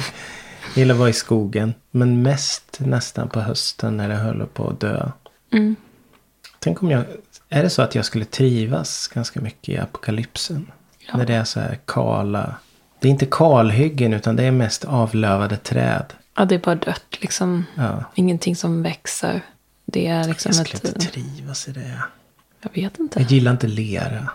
[0.70, 1.74] Jag gillar att vara i skogen.
[1.92, 5.12] Men mest nästan på hösten när det håller på att dö.
[5.52, 5.76] Mm.
[6.60, 7.04] Tänk om jag...
[7.50, 10.72] Är det så att jag skulle trivas ganska mycket i apokalypsen?
[11.08, 11.18] Ja.
[11.18, 12.56] När det är så här kala...
[13.00, 16.14] Det är inte kalhyggen utan det är mest avlövade träd.
[16.40, 17.66] Ja, det är bara dött liksom.
[17.76, 18.04] Ja.
[18.16, 19.42] Ingenting som växer.
[19.86, 20.96] Det är liksom Jag skulle ett...
[20.96, 22.04] inte trivas i det.
[22.62, 23.20] Jag vet inte.
[23.20, 24.30] Jag gillar inte lera.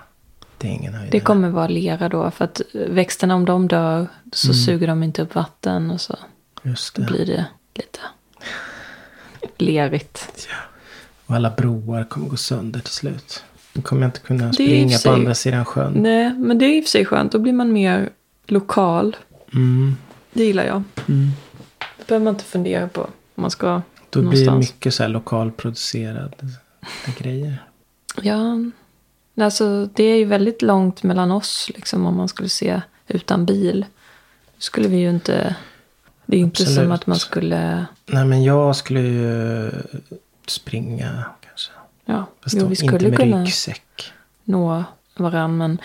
[0.59, 1.11] Det är ingen höjdare.
[1.11, 2.31] Det kommer vara lera då.
[2.31, 4.55] För att växterna om de dör så Mm.
[4.57, 5.91] suger de inte upp vatten.
[5.91, 6.17] Och så
[6.63, 7.03] Just det.
[7.03, 7.99] blir det lite
[9.59, 10.49] lerigt.
[11.27, 13.45] Och alla broar kommer gå sönder till slut.
[13.73, 15.93] Då kommer jag inte kunna springa på andra sidan sjön.
[15.93, 17.33] Nej, men det är i och för sig skönt.
[17.33, 18.11] Då blir man mer
[18.47, 19.17] lokal.
[19.53, 19.97] Mm.
[20.33, 20.83] Det gillar jag.
[21.09, 21.31] Mm.
[22.05, 23.01] Det behöver man inte fundera på.
[23.01, 26.37] Om man ska Då blir det mycket så här lokalproducerade
[27.19, 27.63] grejer.
[28.23, 28.59] Ja,
[29.41, 31.71] alltså det är ju väldigt långt mellan oss.
[31.75, 33.87] Liksom, om man skulle se utan bil.
[34.55, 35.57] Då skulle vi ju inte...
[36.27, 37.87] Det är ju inte som att man skulle...
[38.07, 39.71] Nej men jag skulle ju
[40.47, 41.73] springa kanske.
[42.05, 44.13] Ja, Fast jo, vi inte skulle med kunna ryggsäck.
[44.45, 44.85] nå
[45.17, 45.49] varandra.
[45.49, 45.79] Men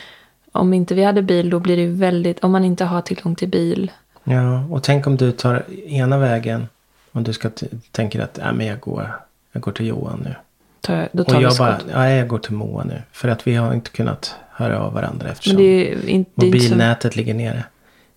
[0.52, 2.44] om inte vi hade bil då blir det ju väldigt...
[2.44, 3.92] Om man inte har tillgång till bil.
[4.24, 6.68] Ja, och tänk om du tar ena vägen.
[7.12, 7.50] Och du ska
[7.92, 9.12] tänker att äh, men jag, går,
[9.52, 10.36] jag går till Johan nu.
[10.82, 13.02] Tar, då tar Och jag bara, ja, jag går till Moa nu.
[13.12, 17.34] För att vi har inte kunnat höra av varandra eftersom är inte så, mobilnätet ligger
[17.34, 17.64] nere.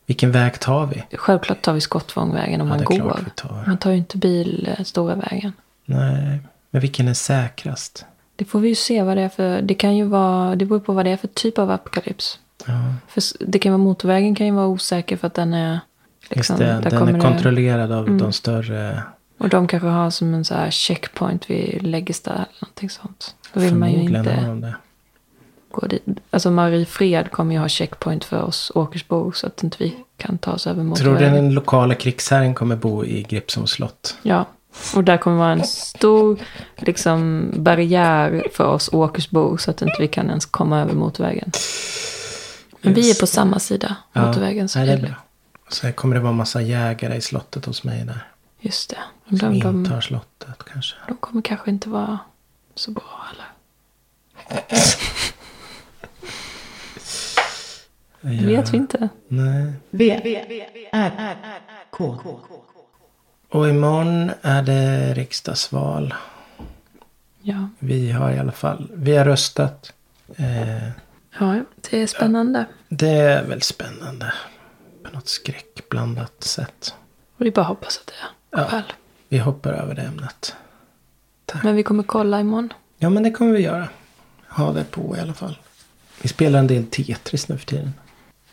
[0.07, 1.17] Vilken väg tar vi?
[1.17, 3.25] självklart tar vi Skottfångvägen om Ja, man går.
[3.35, 3.65] tar.
[3.67, 5.53] Man tar ju inte bil eh, stora vägen.
[5.85, 8.05] Nej, men vilken är säkrast?
[8.37, 9.63] Det får vi ju se vad det är för...
[9.63, 10.57] Det kan ju vara...
[10.57, 12.39] Det beror på vad det är för typ av apokalyps.
[12.67, 15.81] Ja, För det kan vara motorvägen kan ju vara osäker för att den är...
[16.31, 16.65] Liksom, det.
[16.65, 17.21] Den är det- Mm.
[17.21, 19.03] kontrollerad av de större.
[19.39, 23.35] Och de kanske har som en så här checkpoint vid Läggesta eller någonting sånt.
[23.53, 24.75] Då vill man ju inte de det.
[25.71, 26.05] gå dit.
[26.31, 30.53] Alltså Mariefred kommer ju ha checkpoint för oss Åkersbor så att inte vi kan ta
[30.53, 31.35] oss över Tror du motorvägen.
[31.35, 34.17] den lokala krigsherren kommer bo i Gripsholms slott?
[34.23, 34.47] Ja,
[34.97, 36.39] och där kommer vara en stor
[36.77, 41.51] liksom, barriär för oss Åkersbor så att inte vi kan ens komma över motorvägen.
[42.83, 44.69] Men vi är på samma sida motorvägen.
[44.69, 45.15] Så nej, det är det- bra.
[45.73, 48.29] Så här kommer det vara massa jägare i slottet hos mig där.
[48.61, 48.99] Just det.
[49.29, 50.97] Som De, de, intar slottet kanske.
[51.09, 52.19] de kommer kanske inte vara
[52.75, 53.47] så bra eller?
[58.21, 58.47] Det Ja.
[58.47, 59.09] vet vi inte.
[59.29, 59.73] Nej.
[59.91, 60.21] V,
[60.93, 61.37] R,
[61.91, 62.19] K.
[63.49, 66.15] Och imorgon är det riksdagsval.
[67.43, 67.69] Ja.
[67.79, 69.93] Vi har i alla fall, vi har röstat.
[70.37, 70.89] Eh,
[71.39, 72.65] ja, det är spännande.
[72.89, 74.33] det är väl spännande.
[75.23, 76.95] Något skräckblandat sätt.
[77.39, 78.13] Är bara hoppas att det
[78.57, 78.83] går Ja.
[79.29, 80.55] Vi hoppar över det ämnet.
[81.63, 82.73] Men vi kommer kolla imorgon.
[82.99, 83.89] Ja men det kommer vi göra.
[84.49, 85.59] Ha det på i alla fall.
[86.23, 87.95] Vi spelar en del Tetris nu för tiden.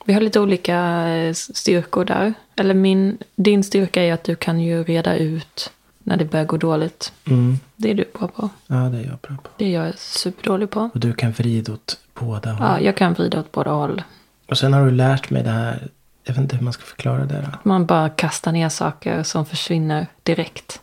[0.06, 2.34] Vi har lite olika eh, styrkor där.
[2.56, 6.58] Eller min, din styrka är att du kan ju reda ut när det börjar gå
[6.58, 7.14] dåligt.
[7.28, 7.60] Mm.
[7.76, 8.50] Det är du bra på.
[8.68, 9.50] Ja det är jag bra på.
[9.58, 10.90] Det är jag superdålig på.
[10.94, 12.68] Och du kan vrida åt båda håll.
[12.68, 14.04] Ja, jag kan vrida åt båda håll.
[14.48, 15.90] Och sen har du lärt mig det här.
[16.30, 17.58] Jag vet inte hur man ska förklara det då.
[17.70, 20.82] Man bara kastar ner saker som försvinner direkt.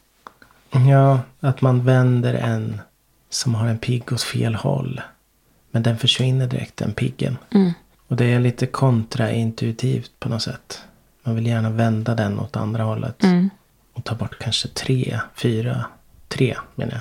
[0.71, 2.81] Ja, att man vänder en
[3.31, 5.01] som har en pigg åt fel håll.
[5.71, 7.39] Men den försvinner direkt, den piggen.
[7.51, 7.73] Mm.
[8.09, 10.85] Och det är lite kontraintuitivt på något sätt.
[11.23, 13.23] Man vill gärna vända den åt andra hållet.
[13.23, 13.51] Mm.
[13.93, 15.87] Och ta bort kanske tre, fyra,
[16.29, 16.93] tre menar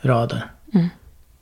[0.00, 0.50] jag, rader.
[0.74, 0.88] Mm.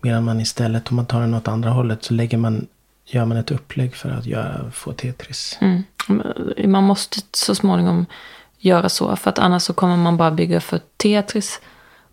[0.00, 2.66] Medan man istället, om man tar den åt andra hållet så lägger man,
[3.06, 5.58] gör man ett upplägg för att göra, få Tetris.
[5.60, 5.82] Mm.
[6.66, 8.06] Man måste så småningom
[8.58, 9.16] göra så.
[9.16, 11.60] För att annars så kommer man bara bygga för Tetris.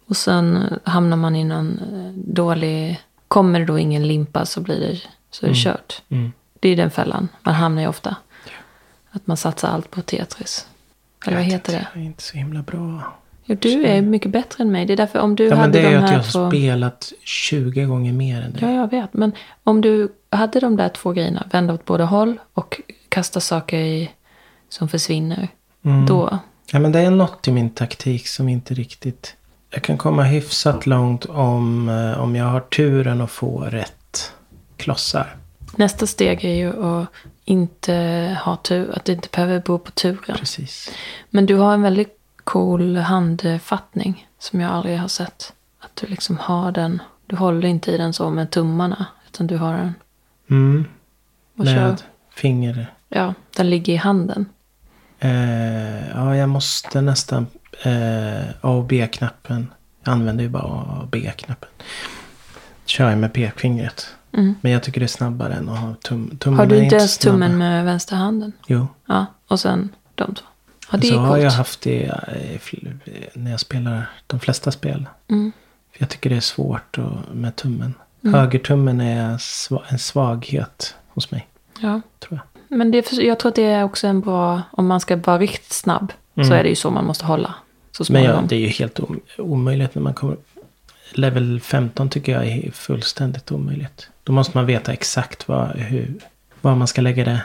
[0.05, 3.01] Och sen hamnar man i någon eh, dålig...
[3.27, 6.01] Kommer det då ingen limpa så blir det, så är det kört.
[6.09, 6.31] Mm.
[6.59, 7.27] Det är den fällan.
[7.43, 8.15] Man hamnar ju ofta.
[9.11, 10.67] Att man satsar allt på Tetris.
[11.25, 11.87] Eller vad heter det?
[11.93, 13.13] Det är inte så himla bra.
[13.45, 14.85] Jo, du är mycket bättre än mig.
[14.85, 16.23] Det är därför om du Ja, men hade det är de ju att här jag
[16.23, 16.49] har två...
[16.49, 18.61] spelat 20 gånger mer än dig.
[18.61, 19.13] Ja, jag vet.
[19.13, 19.31] Men
[19.63, 24.11] om du hade de där två grejerna, vända åt båda håll och kasta saker i,
[24.69, 25.47] som försvinner.
[25.85, 26.05] Mm.
[26.05, 26.39] Då,
[26.71, 29.35] Ja, men det är något i min taktik som inte riktigt...
[29.69, 34.33] Jag kan komma hyfsat långt om, eh, om jag har turen att få rätt
[34.77, 35.35] klossar.
[35.75, 37.07] nästa steg är ju att
[37.45, 37.93] inte
[38.45, 40.37] ha tur, att det inte behöver bero på turen.
[40.37, 40.91] Precis.
[41.29, 45.53] Men du har en väldigt cool handfattning som jag aldrig har sett.
[45.79, 49.05] Att du liksom har den, du håller inte i den så med tummarna.
[49.27, 49.93] Utan du har den
[50.49, 50.85] Mm.
[51.57, 51.73] och kör.
[51.87, 52.01] Med
[52.33, 52.93] finger.
[53.09, 54.45] Ja, den ligger i handen.
[55.19, 57.47] Eh, ja, jag måste nästan
[57.83, 59.67] eh, A och B-knappen.
[60.03, 61.69] Jag använder ju bara A och B-knappen.
[62.85, 64.07] Kör jag med pekfingret.
[64.31, 64.55] Mm.
[64.61, 66.59] Men jag tycker det är snabbare än att ha tum, tummen.
[66.59, 68.51] Har du inte ens tummen med vänster handen?
[68.67, 68.87] Jo.
[69.05, 70.45] Ja, och sen de två.
[70.91, 72.79] Ja, det så har jag haft det eh,
[73.33, 75.05] när jag spelar de flesta spel.
[75.27, 75.51] Mm.
[75.91, 77.93] För jag tycker det är svårt att, med tummen.
[78.23, 78.33] Mm.
[78.33, 79.39] Högertummen är
[79.89, 81.47] en svaghet hos mig.
[81.79, 82.01] Ja.
[82.19, 82.41] Tror jag.
[82.71, 85.73] Men det, jag tror att det är också en bra, om man ska vara riktigt
[85.73, 86.13] snabb.
[86.35, 86.53] Så Mm.
[86.53, 87.53] är det ju så man måste hålla.
[87.91, 90.37] Så Men ja, det är ju helt om, omöjligt när man kommer.
[91.13, 94.07] Level 15 tycker jag är fullständigt omöjligt.
[94.23, 96.13] Då måste man veta exakt vad, hur,
[96.61, 97.41] var man ska lägga det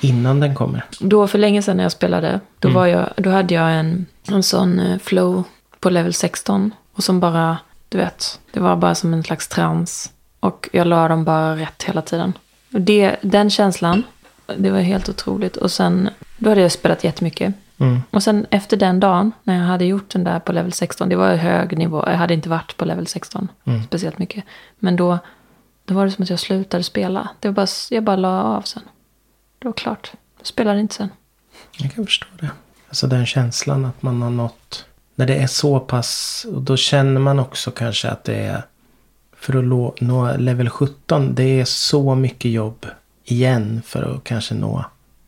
[0.00, 0.84] innan den kommer.
[1.00, 2.74] Då för länge sedan när jag spelade, då, Mm.
[2.80, 5.44] var jag, då hade jag en, en sån eh, flow
[5.80, 6.70] på level 16.
[6.94, 7.58] Och som bara,
[7.88, 10.12] du vet, det var bara som en slags trans.
[10.40, 12.32] Och jag la dem bara rätt hela tiden.
[12.72, 14.02] Och det, den känslan,
[14.56, 15.56] det var helt otroligt.
[15.56, 17.54] Och sen, då hade jag spelat jättemycket.
[17.78, 18.02] Mm.
[18.10, 21.16] Och sen efter den dagen, när jag hade gjort den där på level 16, det
[21.16, 23.84] var hög nivå, jag hade inte varit på level 16 Mm.
[23.84, 24.44] speciellt mycket.
[24.78, 25.18] Men då,
[25.84, 27.28] då var det som att jag slutade spela.
[27.40, 28.82] Det var bara, jag bara la av sen.
[29.58, 30.12] Det var klart.
[30.38, 31.08] Jag spelade inte sen.
[31.78, 32.50] Jag kan förstå det.
[32.88, 34.86] Alltså den känslan att man har nått.
[35.14, 36.46] När det är så pass.
[36.54, 38.62] Och då känner man också kanske att det är.
[39.36, 41.34] För att nå, level 17.
[41.34, 42.86] Det är så mycket jobb
[43.24, 43.82] igen.
[43.86, 44.84] För att kanske nå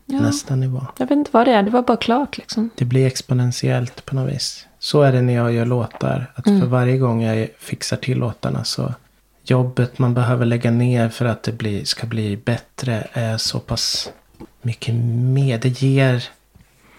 [0.08, 0.20] Ja.
[0.20, 0.86] nästa nivå.
[0.98, 2.70] Jag vet inte vad det är, det var bara klart liksom.
[2.74, 4.66] Det blir exponentiellt på något vis.
[4.78, 6.32] Så är det när jag gör låtar.
[6.34, 6.60] Att Mm.
[6.60, 8.94] för varje gång jag fixar till låtarna så.
[9.44, 14.10] Jobbet man behöver lägga ner för att det blir, ska bli bättre är så pass
[14.62, 14.94] mycket
[15.34, 15.58] mer.
[15.58, 16.24] Det ger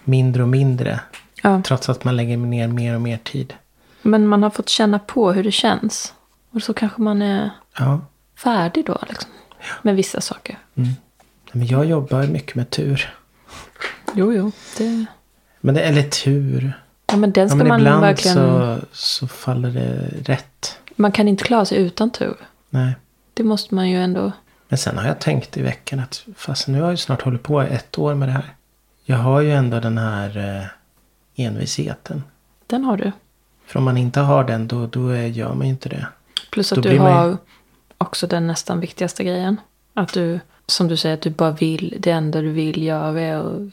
[0.04, 1.00] mindre och mindre.
[1.42, 1.62] Ja.
[1.64, 3.54] Trots att man lägger ner mer och mer tid.
[4.02, 6.14] Men man har fått känna på hur det känns.
[6.50, 8.00] Och så kanske man är Ja.
[8.36, 9.30] färdig då liksom.
[9.82, 10.58] Med vissa saker.
[11.52, 13.14] Men jag jobbar mycket med tur.
[14.14, 14.52] Jo, jo.
[14.78, 15.06] Det...
[15.60, 16.72] Men det, eller tur.
[17.06, 18.36] Ja, men den Ja, ska men man ibland verkligen...
[18.36, 20.78] så, så faller det rätt.
[20.96, 22.36] Man kan inte klara sig utan tur.
[22.70, 22.96] Nej.
[23.34, 24.32] Det måste man ju ändå...
[24.68, 27.42] Men sen har jag tänkt i veckan att fast nu har jag ju snart hållit
[27.42, 28.54] på ett år med det här.
[29.04, 32.22] Jag har ju ändå den här eh, envisheten.
[32.66, 33.12] Den har du.
[33.66, 36.06] För om man inte har den då, då gör man ju inte det.
[36.50, 37.36] Plus Då att du blir man har
[37.98, 39.60] också den nästan viktigaste grejen.
[39.94, 41.96] Att du, som du säger, att du bara vill.
[41.98, 43.72] Det enda du vill göra är att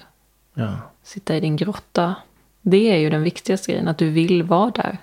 [0.53, 0.73] Ja.
[1.03, 2.15] sitta i din grotta.
[2.61, 4.97] Det är ju den viktigaste grejen, att du vill vara där.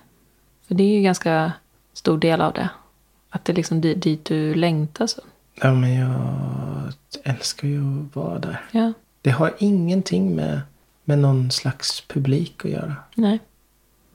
[0.68, 1.52] För det är ju ganska
[1.92, 2.68] stor del av det.
[3.30, 5.20] Att det är liksom dit, dit du längtar så.
[5.54, 6.92] ja men jag
[7.24, 8.64] älskar ju att vara där.
[8.70, 10.60] Ja, Det har ingenting med,
[11.04, 12.94] med någon slags publik att göra.
[13.14, 13.40] nej.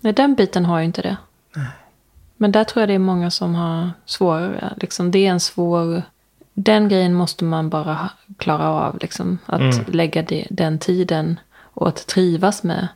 [0.02, 1.17] Nej, den biten har ju inte det.
[1.56, 1.67] Nej.
[2.38, 4.73] Men där tror jag det är många som har svårare.
[4.82, 6.02] Liksom, det är en svår...
[6.54, 8.97] Den grejen måste man bara klara av.
[9.02, 9.86] Liksom, att Mm.
[9.88, 12.88] lägga det, den tiden och att trivas med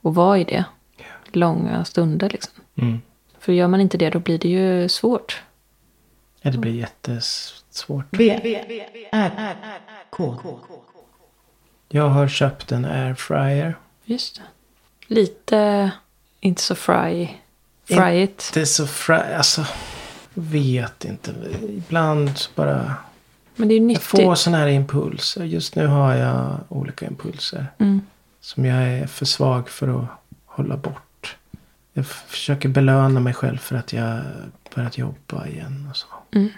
[0.00, 0.64] och vara i det.
[1.32, 2.54] Långa stunder liksom.
[2.74, 3.00] Mm.
[3.38, 5.42] För gör man inte det då blir det ju svårt.
[6.40, 8.06] Ja, det blir jättesvårt.
[8.10, 8.40] V,
[9.12, 9.56] R,
[10.10, 10.36] K.
[11.88, 13.76] Jag har köpt en airfryer.
[14.04, 14.42] Just det.
[15.14, 15.90] Lite,
[16.40, 17.28] inte så fry.
[17.88, 18.50] Fryigt.
[18.54, 19.14] Det är så fri...
[19.36, 19.66] Alltså,
[20.34, 21.34] vet inte.
[21.68, 22.94] Ibland bara...
[23.56, 24.04] Men det är ju Jag nyttigt.
[24.06, 25.44] får sådana här impulser.
[25.44, 27.66] Just nu har jag olika impulser.
[27.78, 28.00] Mm.
[28.40, 30.06] Som jag är för svag för att
[30.46, 31.36] hålla bort.
[31.92, 34.20] Jag försöker belöna mig själv för att jag
[34.74, 36.06] börjat jobba igen och så.
[36.32, 36.48] Mm.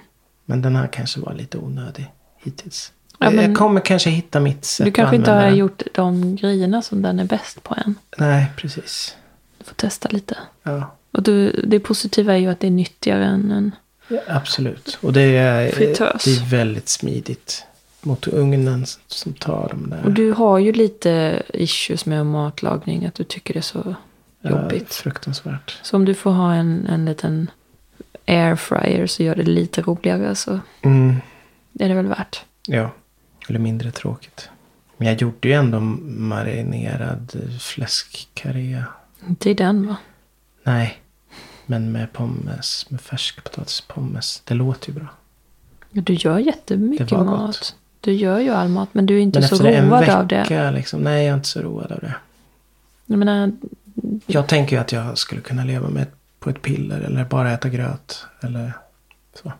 [0.44, 2.92] Men den här kanske var lite onödig hittills.
[3.18, 5.56] Ja, Jag kommer kanske hitta mitt sätt Du kanske inte har den.
[5.56, 7.94] gjort de grejerna som den är bäst på än.
[8.18, 9.16] Nej, precis.
[9.58, 10.38] Du får testa lite.
[10.62, 13.70] Ja, Och du, det positiva är ju att det är nyttigare än en...
[14.08, 14.98] ja, absolut.
[15.02, 16.24] Och det är, Fritös.
[16.24, 17.64] det är väldigt smidigt.
[18.02, 20.04] Mot ugnen som tar de där.
[20.04, 23.06] Och du har ju lite issues med matlagning.
[23.06, 23.94] Att du tycker det är så
[24.40, 24.94] Ja, jobbigt.
[24.94, 25.78] fruktansvärt.
[25.82, 27.50] Så om du får ha en, en liten
[28.26, 31.16] airfryer så gör det lite roligare så Mm,
[31.78, 32.44] är det väl värt.
[32.66, 32.90] ja,
[33.48, 34.48] eller mindre tråkigt.
[34.96, 38.82] Men jag gjorde ju ändå marinerad fläskkarré.
[39.28, 39.96] Inte i den va?
[40.62, 40.98] Nej.
[41.66, 44.42] Men med pommes, med färskpotatispommes.
[44.44, 45.06] Det låter ju bra.
[45.90, 47.46] Du gör jättemycket Det var mat.
[47.46, 47.76] gott.
[48.00, 50.70] Du gör ju all mat, men du är inte Men så road vecka av det.
[50.70, 51.00] liksom.
[51.00, 52.14] Nej, jag är inte så road av det.
[53.06, 53.52] Jag menar,
[54.26, 56.06] Jag tänker ju att jag skulle kunna leva med
[56.38, 57.00] på ett piller.
[57.00, 58.26] Eller bara äta gröt.
[58.40, 58.72] Eller
[59.42, 59.52] så.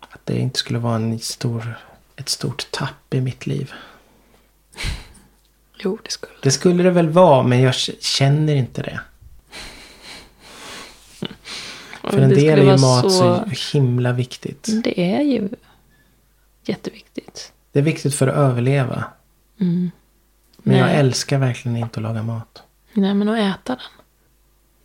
[0.00, 1.78] Att det inte skulle vara en stor,
[2.16, 3.72] ett stort tapp i mitt liv.
[5.78, 9.00] jo det skulle Det skulle det väl vara, men jag känner inte det.
[12.02, 13.44] För en del är ju mat så...
[13.72, 14.68] himla viktigt.
[14.84, 15.48] Det är ju
[16.64, 17.52] jätteviktigt.
[17.72, 19.04] Det är viktigt för att överleva.
[19.60, 19.90] Mm.
[20.58, 20.96] Men jag Nej.
[20.96, 22.62] älskar verkligen inte att laga mat.
[22.92, 23.84] Nej, men att äta den.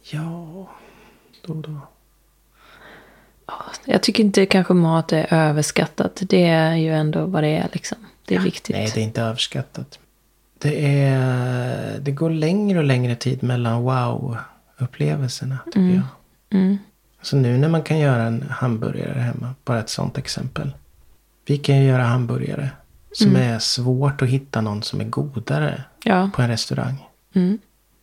[0.01, 0.67] Ja,
[1.45, 1.79] då och då.
[3.85, 6.21] Jag tycker inte kanske mat är överskattat.
[6.21, 7.97] Det är ju ändå vad det är liksom.
[8.25, 8.75] Det är viktigt.
[8.75, 9.99] Nej, det är inte överskattat.
[10.59, 15.95] Det, är, det går längre och längre tid mellan wow-upplevelserna, tycker Mm.
[15.95, 16.05] jag.
[16.59, 16.77] Mm.
[17.23, 20.71] Så nu när man kan göra en hamburgare hemma, bara ett sånt exempel.
[21.45, 22.69] Vi kan ju göra hamburgare
[23.11, 23.41] som Mm.
[23.55, 26.29] är svårt att hitta någon som är godare Ja.
[26.35, 27.07] på en restaurang.
[27.33, 27.57] Mm.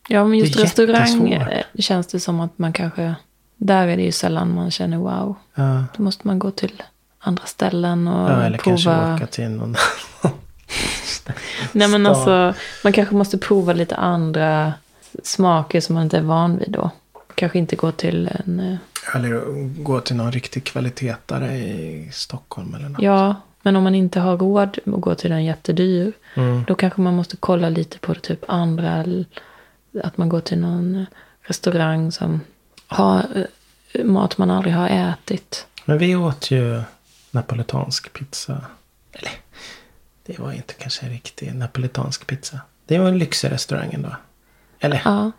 [0.07, 1.53] Ja, men just restaurang jättesvårt.
[1.75, 3.15] eh, känns det som att man kanske...
[3.57, 5.35] Där är det ju sällan man känner wow.
[5.55, 6.83] Ja, Då måste man gå till
[7.19, 9.15] andra ställen och ja, eller kanske prova.
[9.15, 9.75] åka till någon
[11.71, 12.53] Nej men alltså,
[12.83, 14.73] man kanske måste prova lite andra
[15.23, 16.89] smaker som man inte är van vid då.
[17.41, 18.59] Kanske inte gå till en...
[18.59, 19.41] eh, Eller
[19.83, 23.01] gå till någon riktig kvalitetare i Stockholm eller något.
[23.01, 26.13] Ja, men om man inte har råd att gå till en jättedyr.
[26.35, 26.63] Mm.
[26.67, 29.05] Då kanske man måste kolla lite på typ andra.
[30.03, 31.05] Att man går till någon eh,
[31.41, 32.41] restaurang som
[32.87, 33.47] har
[33.93, 35.67] eh, mat man aldrig har ätit.
[35.85, 36.81] Men vi åt ju
[37.31, 38.65] napoletansk pizza.
[39.11, 39.31] Eller,
[40.25, 42.59] det var inte kanske en riktig napoletansk pizza.
[42.85, 44.15] Det var en lyxig restaurang ändå.
[44.79, 45.01] Eller?
[45.05, 45.31] Ja.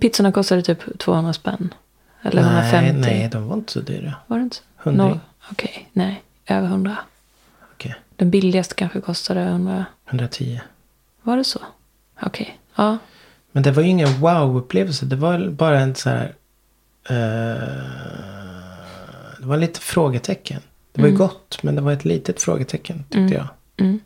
[0.00, 1.74] Pizzorna kostade typ 200 spänn.
[2.22, 3.00] Eller nej, 150.
[3.00, 4.14] nej, de var inte så dyra.
[4.26, 4.56] Var det inte?
[4.76, 5.08] Hundring.
[5.10, 5.20] No,
[5.50, 6.22] Okej, nej.
[6.46, 6.96] Över 100.
[7.72, 9.84] Okej, Den billigaste kanske kostade 100.
[10.08, 10.60] 110.
[11.22, 11.60] Var det så?
[12.22, 12.58] Okej.
[12.76, 12.98] Ja.
[13.52, 15.06] Men det var ju ingen wow-upplevelse.
[15.06, 16.34] Det var bara en så här...
[17.08, 17.14] eh,
[19.40, 20.60] det var lite frågetecken.
[20.92, 21.26] Det var ju Mm.
[21.26, 23.32] gott, men det var ett litet frågetecken tyckte Mm.
[23.32, 23.46] jag.
[23.76, 24.00] Mm.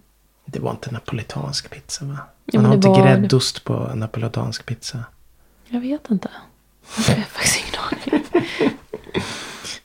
[0.44, 2.18] Det var inte napoletansk pizza va?
[2.44, 5.04] Ja, Man men har inte var- gräddost på napoletansk pizza.
[5.72, 6.30] Jag vet inte.
[7.08, 8.26] Jag har faktiskt ingen aning.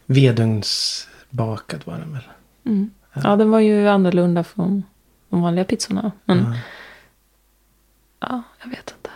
[0.05, 2.21] Vedugnsbakad var den väl?
[2.65, 2.91] Mm.
[3.13, 4.83] Ja, den var ju annorlunda från
[5.29, 6.11] de vanliga pizzorna.
[6.25, 6.57] Men Ja,
[8.19, 9.09] ja, jag vet inte.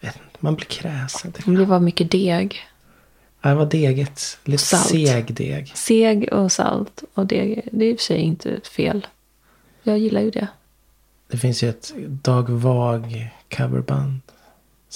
[0.00, 1.32] vet inte, man blir kräsen.
[1.36, 1.66] Det jag.
[1.66, 2.66] var mycket deg.
[3.42, 4.38] Ja, det var deget.
[4.44, 4.88] Lite Salt.
[4.88, 5.72] seg deg.
[5.76, 7.68] Seg och salt och deg.
[7.72, 9.06] Det är i och för sig inte fel.
[9.82, 10.48] Jag gillar ju det.
[11.28, 14.20] Det finns ju ett Dag Vag coverband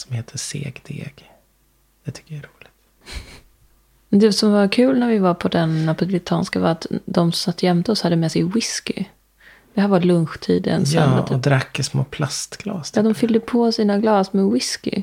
[0.00, 1.30] som heter Seg deg.
[2.04, 2.68] Det tycker jag är roligt.
[4.08, 7.62] Det som var kul när vi var på den napolitanska var att de som satt
[7.62, 9.04] jämte oss hade med sig whisky.
[9.74, 11.20] Det här var lunchtid en Ja, söndag.
[11.22, 11.42] och Typ.
[11.42, 12.92] drack i små plastglas.
[12.96, 13.04] Ja, typ.
[13.04, 15.02] de fyllde på sina glas med whisky.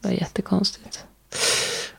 [0.00, 1.04] Det var jättekonstigt.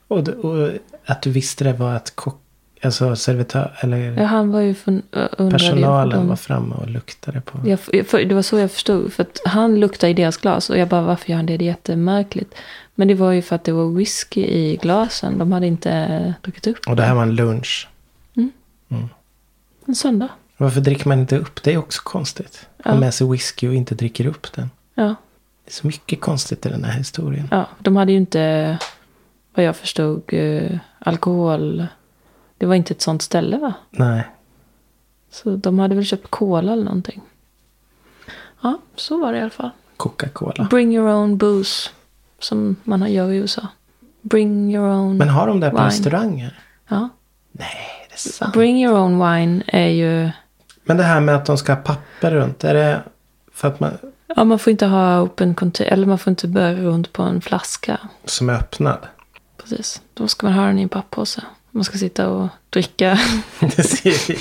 [0.08, 0.72] och, det- och
[1.06, 2.42] att du visste det var att kock,
[2.82, 5.02] alltså servitör, eller Ja, han var ju från,
[5.38, 7.60] personalen var framme och luktade på.
[7.66, 9.14] Jag, för, det var så jag förstod.
[9.14, 10.70] För att han luktade i deras glas.
[10.70, 11.58] Och jag bara, varför gör han det?
[11.58, 12.56] Det är jättemärkligt.
[12.96, 15.38] Men det var ju för att det var whisky i glasen.
[15.38, 16.88] De hade inte eh, druckit upp.
[16.88, 17.88] Och det här var en lunch.
[19.86, 20.30] En söndag.
[20.58, 21.64] Varför dricker man inte upp?
[21.64, 22.68] Det är också konstigt.
[22.84, 22.92] Ja.
[22.92, 24.70] Ha med sig whisky och inte dricker upp den.
[24.96, 25.16] Ja.
[25.66, 27.48] Det är så mycket konstigt i den här historien.
[27.52, 27.68] ja.
[27.80, 28.78] De hade ju inte,
[29.56, 31.88] vad jag förstod, eh, alkohol.
[32.60, 33.74] Det var inte ett sånt ställe va?
[33.90, 34.28] Nej.
[35.32, 37.22] Så de hade väl köpt cola eller någonting.
[38.62, 39.70] Ja, så var det i alla fall.
[39.98, 40.68] Coca-Cola.
[40.70, 41.90] Bring your own booze.
[42.40, 43.68] Som man gör i USA.
[44.22, 45.88] Bring your own Men har de det på wine.
[45.88, 46.60] restauranger?
[46.88, 47.10] Ja.
[47.52, 47.68] Nej,
[48.10, 48.54] det är sant.
[48.54, 50.30] Bring your own wine är ju...
[50.84, 52.64] Men det här med att de ska ha papper runt.
[52.64, 53.04] Är det
[53.54, 53.92] för att man,
[54.36, 55.92] Ja, man får inte ha open container.
[55.94, 57.98] Eller man får inte bära runt på en flaska.
[58.26, 59.08] som är öppnad?
[59.58, 60.02] Precis.
[60.14, 61.42] Då ska man ha den i en pappåse.
[61.72, 63.20] Man ska sitta och dricka.
[63.60, 64.38] det.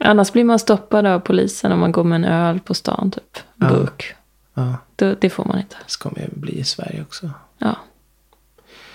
[0.00, 3.38] Annars blir man stoppad av polisen om man går med en öl på stan typ.
[3.60, 3.68] Ja.
[3.68, 4.14] Burk.
[4.54, 5.76] Ja, Det, det får man inte.
[5.84, 7.30] det ska man ju bli i Sverige också.
[7.58, 7.76] Ja.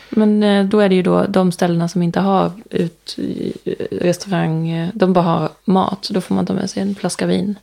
[0.10, 4.70] Men eh, då är det ju då de ställena som inte har ut, eh, restaurang.
[4.70, 6.06] eh, De bara har mat.
[6.06, 7.56] Så då får man ta med sig en flaska vin.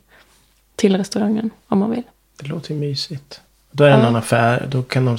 [0.75, 2.03] Till restaurangen om man vill.
[2.41, 3.41] Det låter ju mysigt.
[3.71, 4.03] Då är det Ja.
[4.03, 4.67] någon affär.
[4.71, 5.17] Då kan de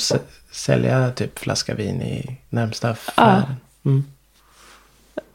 [0.51, 3.57] sälja typ flaska vin i närmsta affären.
[3.85, 4.05] Mm.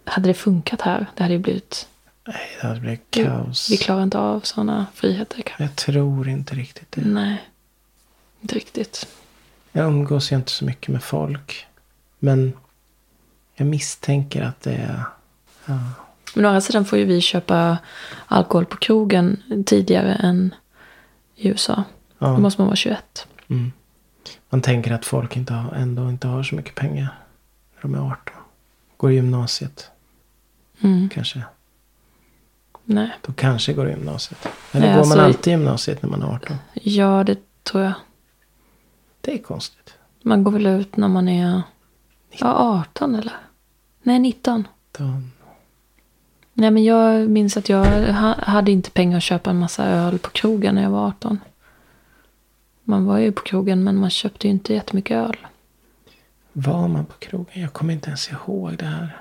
[0.05, 1.05] Hade det funkat här?
[1.15, 1.87] Det hade ju blivit...
[2.27, 3.71] Nej, det hade blivit kaos.
[3.71, 5.63] Vi klarar inte av sådana friheter kanske.
[5.63, 7.01] Jag tror inte riktigt det.
[7.01, 7.49] Nej.
[8.41, 9.07] Inte riktigt.
[9.71, 11.67] Jag umgås ju inte så mycket med folk.
[12.19, 12.53] Men
[13.55, 15.03] jag misstänker att det är...
[15.65, 15.79] Ja,
[16.35, 17.77] Men å andra sidan får ju vi köpa
[18.25, 20.55] alkohol på krogen tidigare än
[21.35, 21.83] i USA.
[22.19, 23.27] Då ja, måste man vara 21.
[23.47, 23.71] mm.
[24.53, 27.07] Man tänker att folk inte har, ändå inte har så mycket pengar
[27.75, 28.17] när de är 18.
[28.97, 29.89] Går i gymnasiet
[30.81, 31.09] Mm.
[31.09, 31.41] kanske.
[32.83, 33.11] Nej.
[33.21, 34.47] Då kanske går i gymnasiet.
[34.71, 36.57] Eller Nej, går man alltså- alltid i gymnasiet när man är 18?
[36.73, 37.93] Ja, det tror jag.
[39.21, 39.93] Det är konstigt.
[40.21, 41.61] Man går väl ut när man är
[42.31, 42.53] ja,
[42.87, 43.33] 18 eller?
[44.03, 44.67] Nej, 19.
[44.97, 45.03] Då,
[46.53, 50.19] Nej, men jag minns att jag ha- hade inte pengar att köpa en massa öl
[50.19, 51.39] på krogen när jag var 18.
[52.83, 55.37] Man var ju på krogen men man köpte ju inte jättemycket öl.
[56.53, 57.61] var man på krogen?
[57.61, 59.17] Jag kommer inte ens ihåg det här.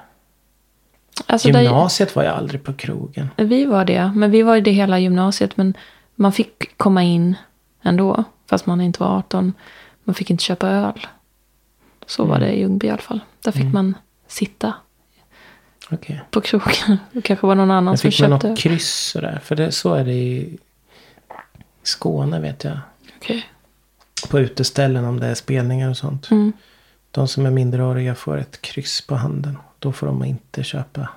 [1.26, 3.28] Alltså där, Gymnasiet var jag aldrig på krogen.
[3.36, 5.56] vi var det, men vi var ju det hela gymnasiet.
[5.56, 5.74] Men
[6.14, 7.36] man fick komma in
[7.82, 9.52] ändå, fast man inte var 18.
[10.04, 11.06] Man fick inte köpa öl.
[12.06, 12.48] Så var Mm.
[12.48, 13.20] det i Ljungby i alla fall.
[13.44, 13.94] Där fick man
[14.26, 14.74] sitta
[15.90, 16.20] Okej.
[16.30, 16.98] på krogen.
[17.12, 18.48] Det kanske var någon annan som fick man köpte.
[18.48, 19.40] något kryss sådär?
[19.44, 20.58] För det, så är det i,
[21.82, 22.78] Skåne vet jag.
[23.16, 23.46] Okej.
[24.30, 26.30] På uteställen om det är spelningar och sånt.
[26.30, 26.52] Mm.
[27.10, 29.58] De som är minderåriga får ett kryss på handen.
[29.78, 31.08] Då får de inte köpa.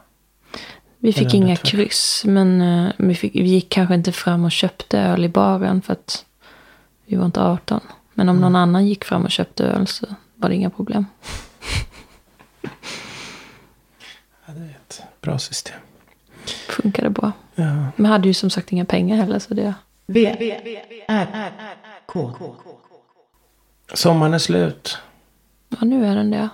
[0.97, 1.70] Vi fick inga tvärtom.
[1.80, 5.82] kryss, men eh, vi, fick, vi gick kanske inte fram och köpte öl i baren
[5.82, 6.26] för att
[7.06, 7.80] vi var inte 18.
[8.14, 8.41] Men om Mm.
[8.41, 11.06] någon annan gick fram och köpte öl så var det inga problem.
[14.45, 15.80] Ja, det är ett bra system.
[16.70, 17.32] Funkade bra.
[17.56, 17.88] Ja.
[17.95, 19.74] Men hade ju som sagt inga pengar heller så det...
[20.08, 20.36] V,
[21.08, 21.51] R,
[22.06, 22.32] K.
[23.94, 24.98] Sommaren är slut.
[25.70, 26.50] Ja, nu är den det.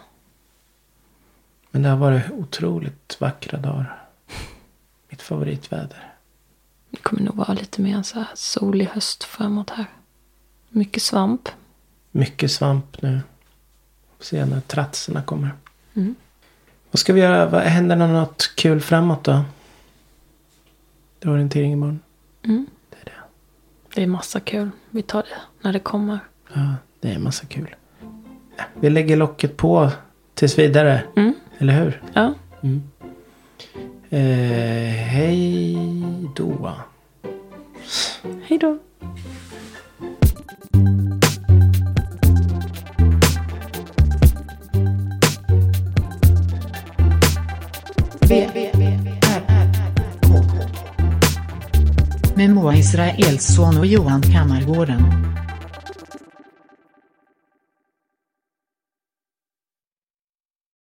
[1.72, 4.04] Men det har varit otroligt vackra dagar.
[5.10, 6.14] Mitt favoritväder.
[6.90, 9.86] Det kommer nog vara lite mer så här solig höst framåt här.
[10.70, 11.50] Mycket svamp.
[12.12, 13.22] Mycket svamp nu.
[14.18, 15.52] Får se när tratserna kommer.
[15.94, 16.16] Mm.
[16.92, 17.46] Vad ska vi göra?
[17.46, 19.44] Vad, händer det något kul framåt då?
[21.20, 22.00] Det är orientering imorgon.
[22.44, 22.68] Mm.
[22.90, 23.12] Det är det.
[23.96, 24.70] Det är massa kul.
[24.90, 26.20] Vi tar det när det kommer.
[26.54, 27.76] Ja, det är en massa kul.
[28.80, 29.92] Vi lägger locket på
[30.34, 31.04] tills vidare.
[31.16, 31.34] Mm.
[31.58, 32.02] Eller hur?
[32.14, 32.34] Ja.
[34.10, 34.20] Eh,
[34.96, 35.78] hej
[36.36, 36.72] då.
[38.44, 38.78] Hej då.
[48.28, 49.72] V, R,
[50.22, 50.34] K.
[52.36, 55.04] Med Moa Israelsson och Johan Kammargården.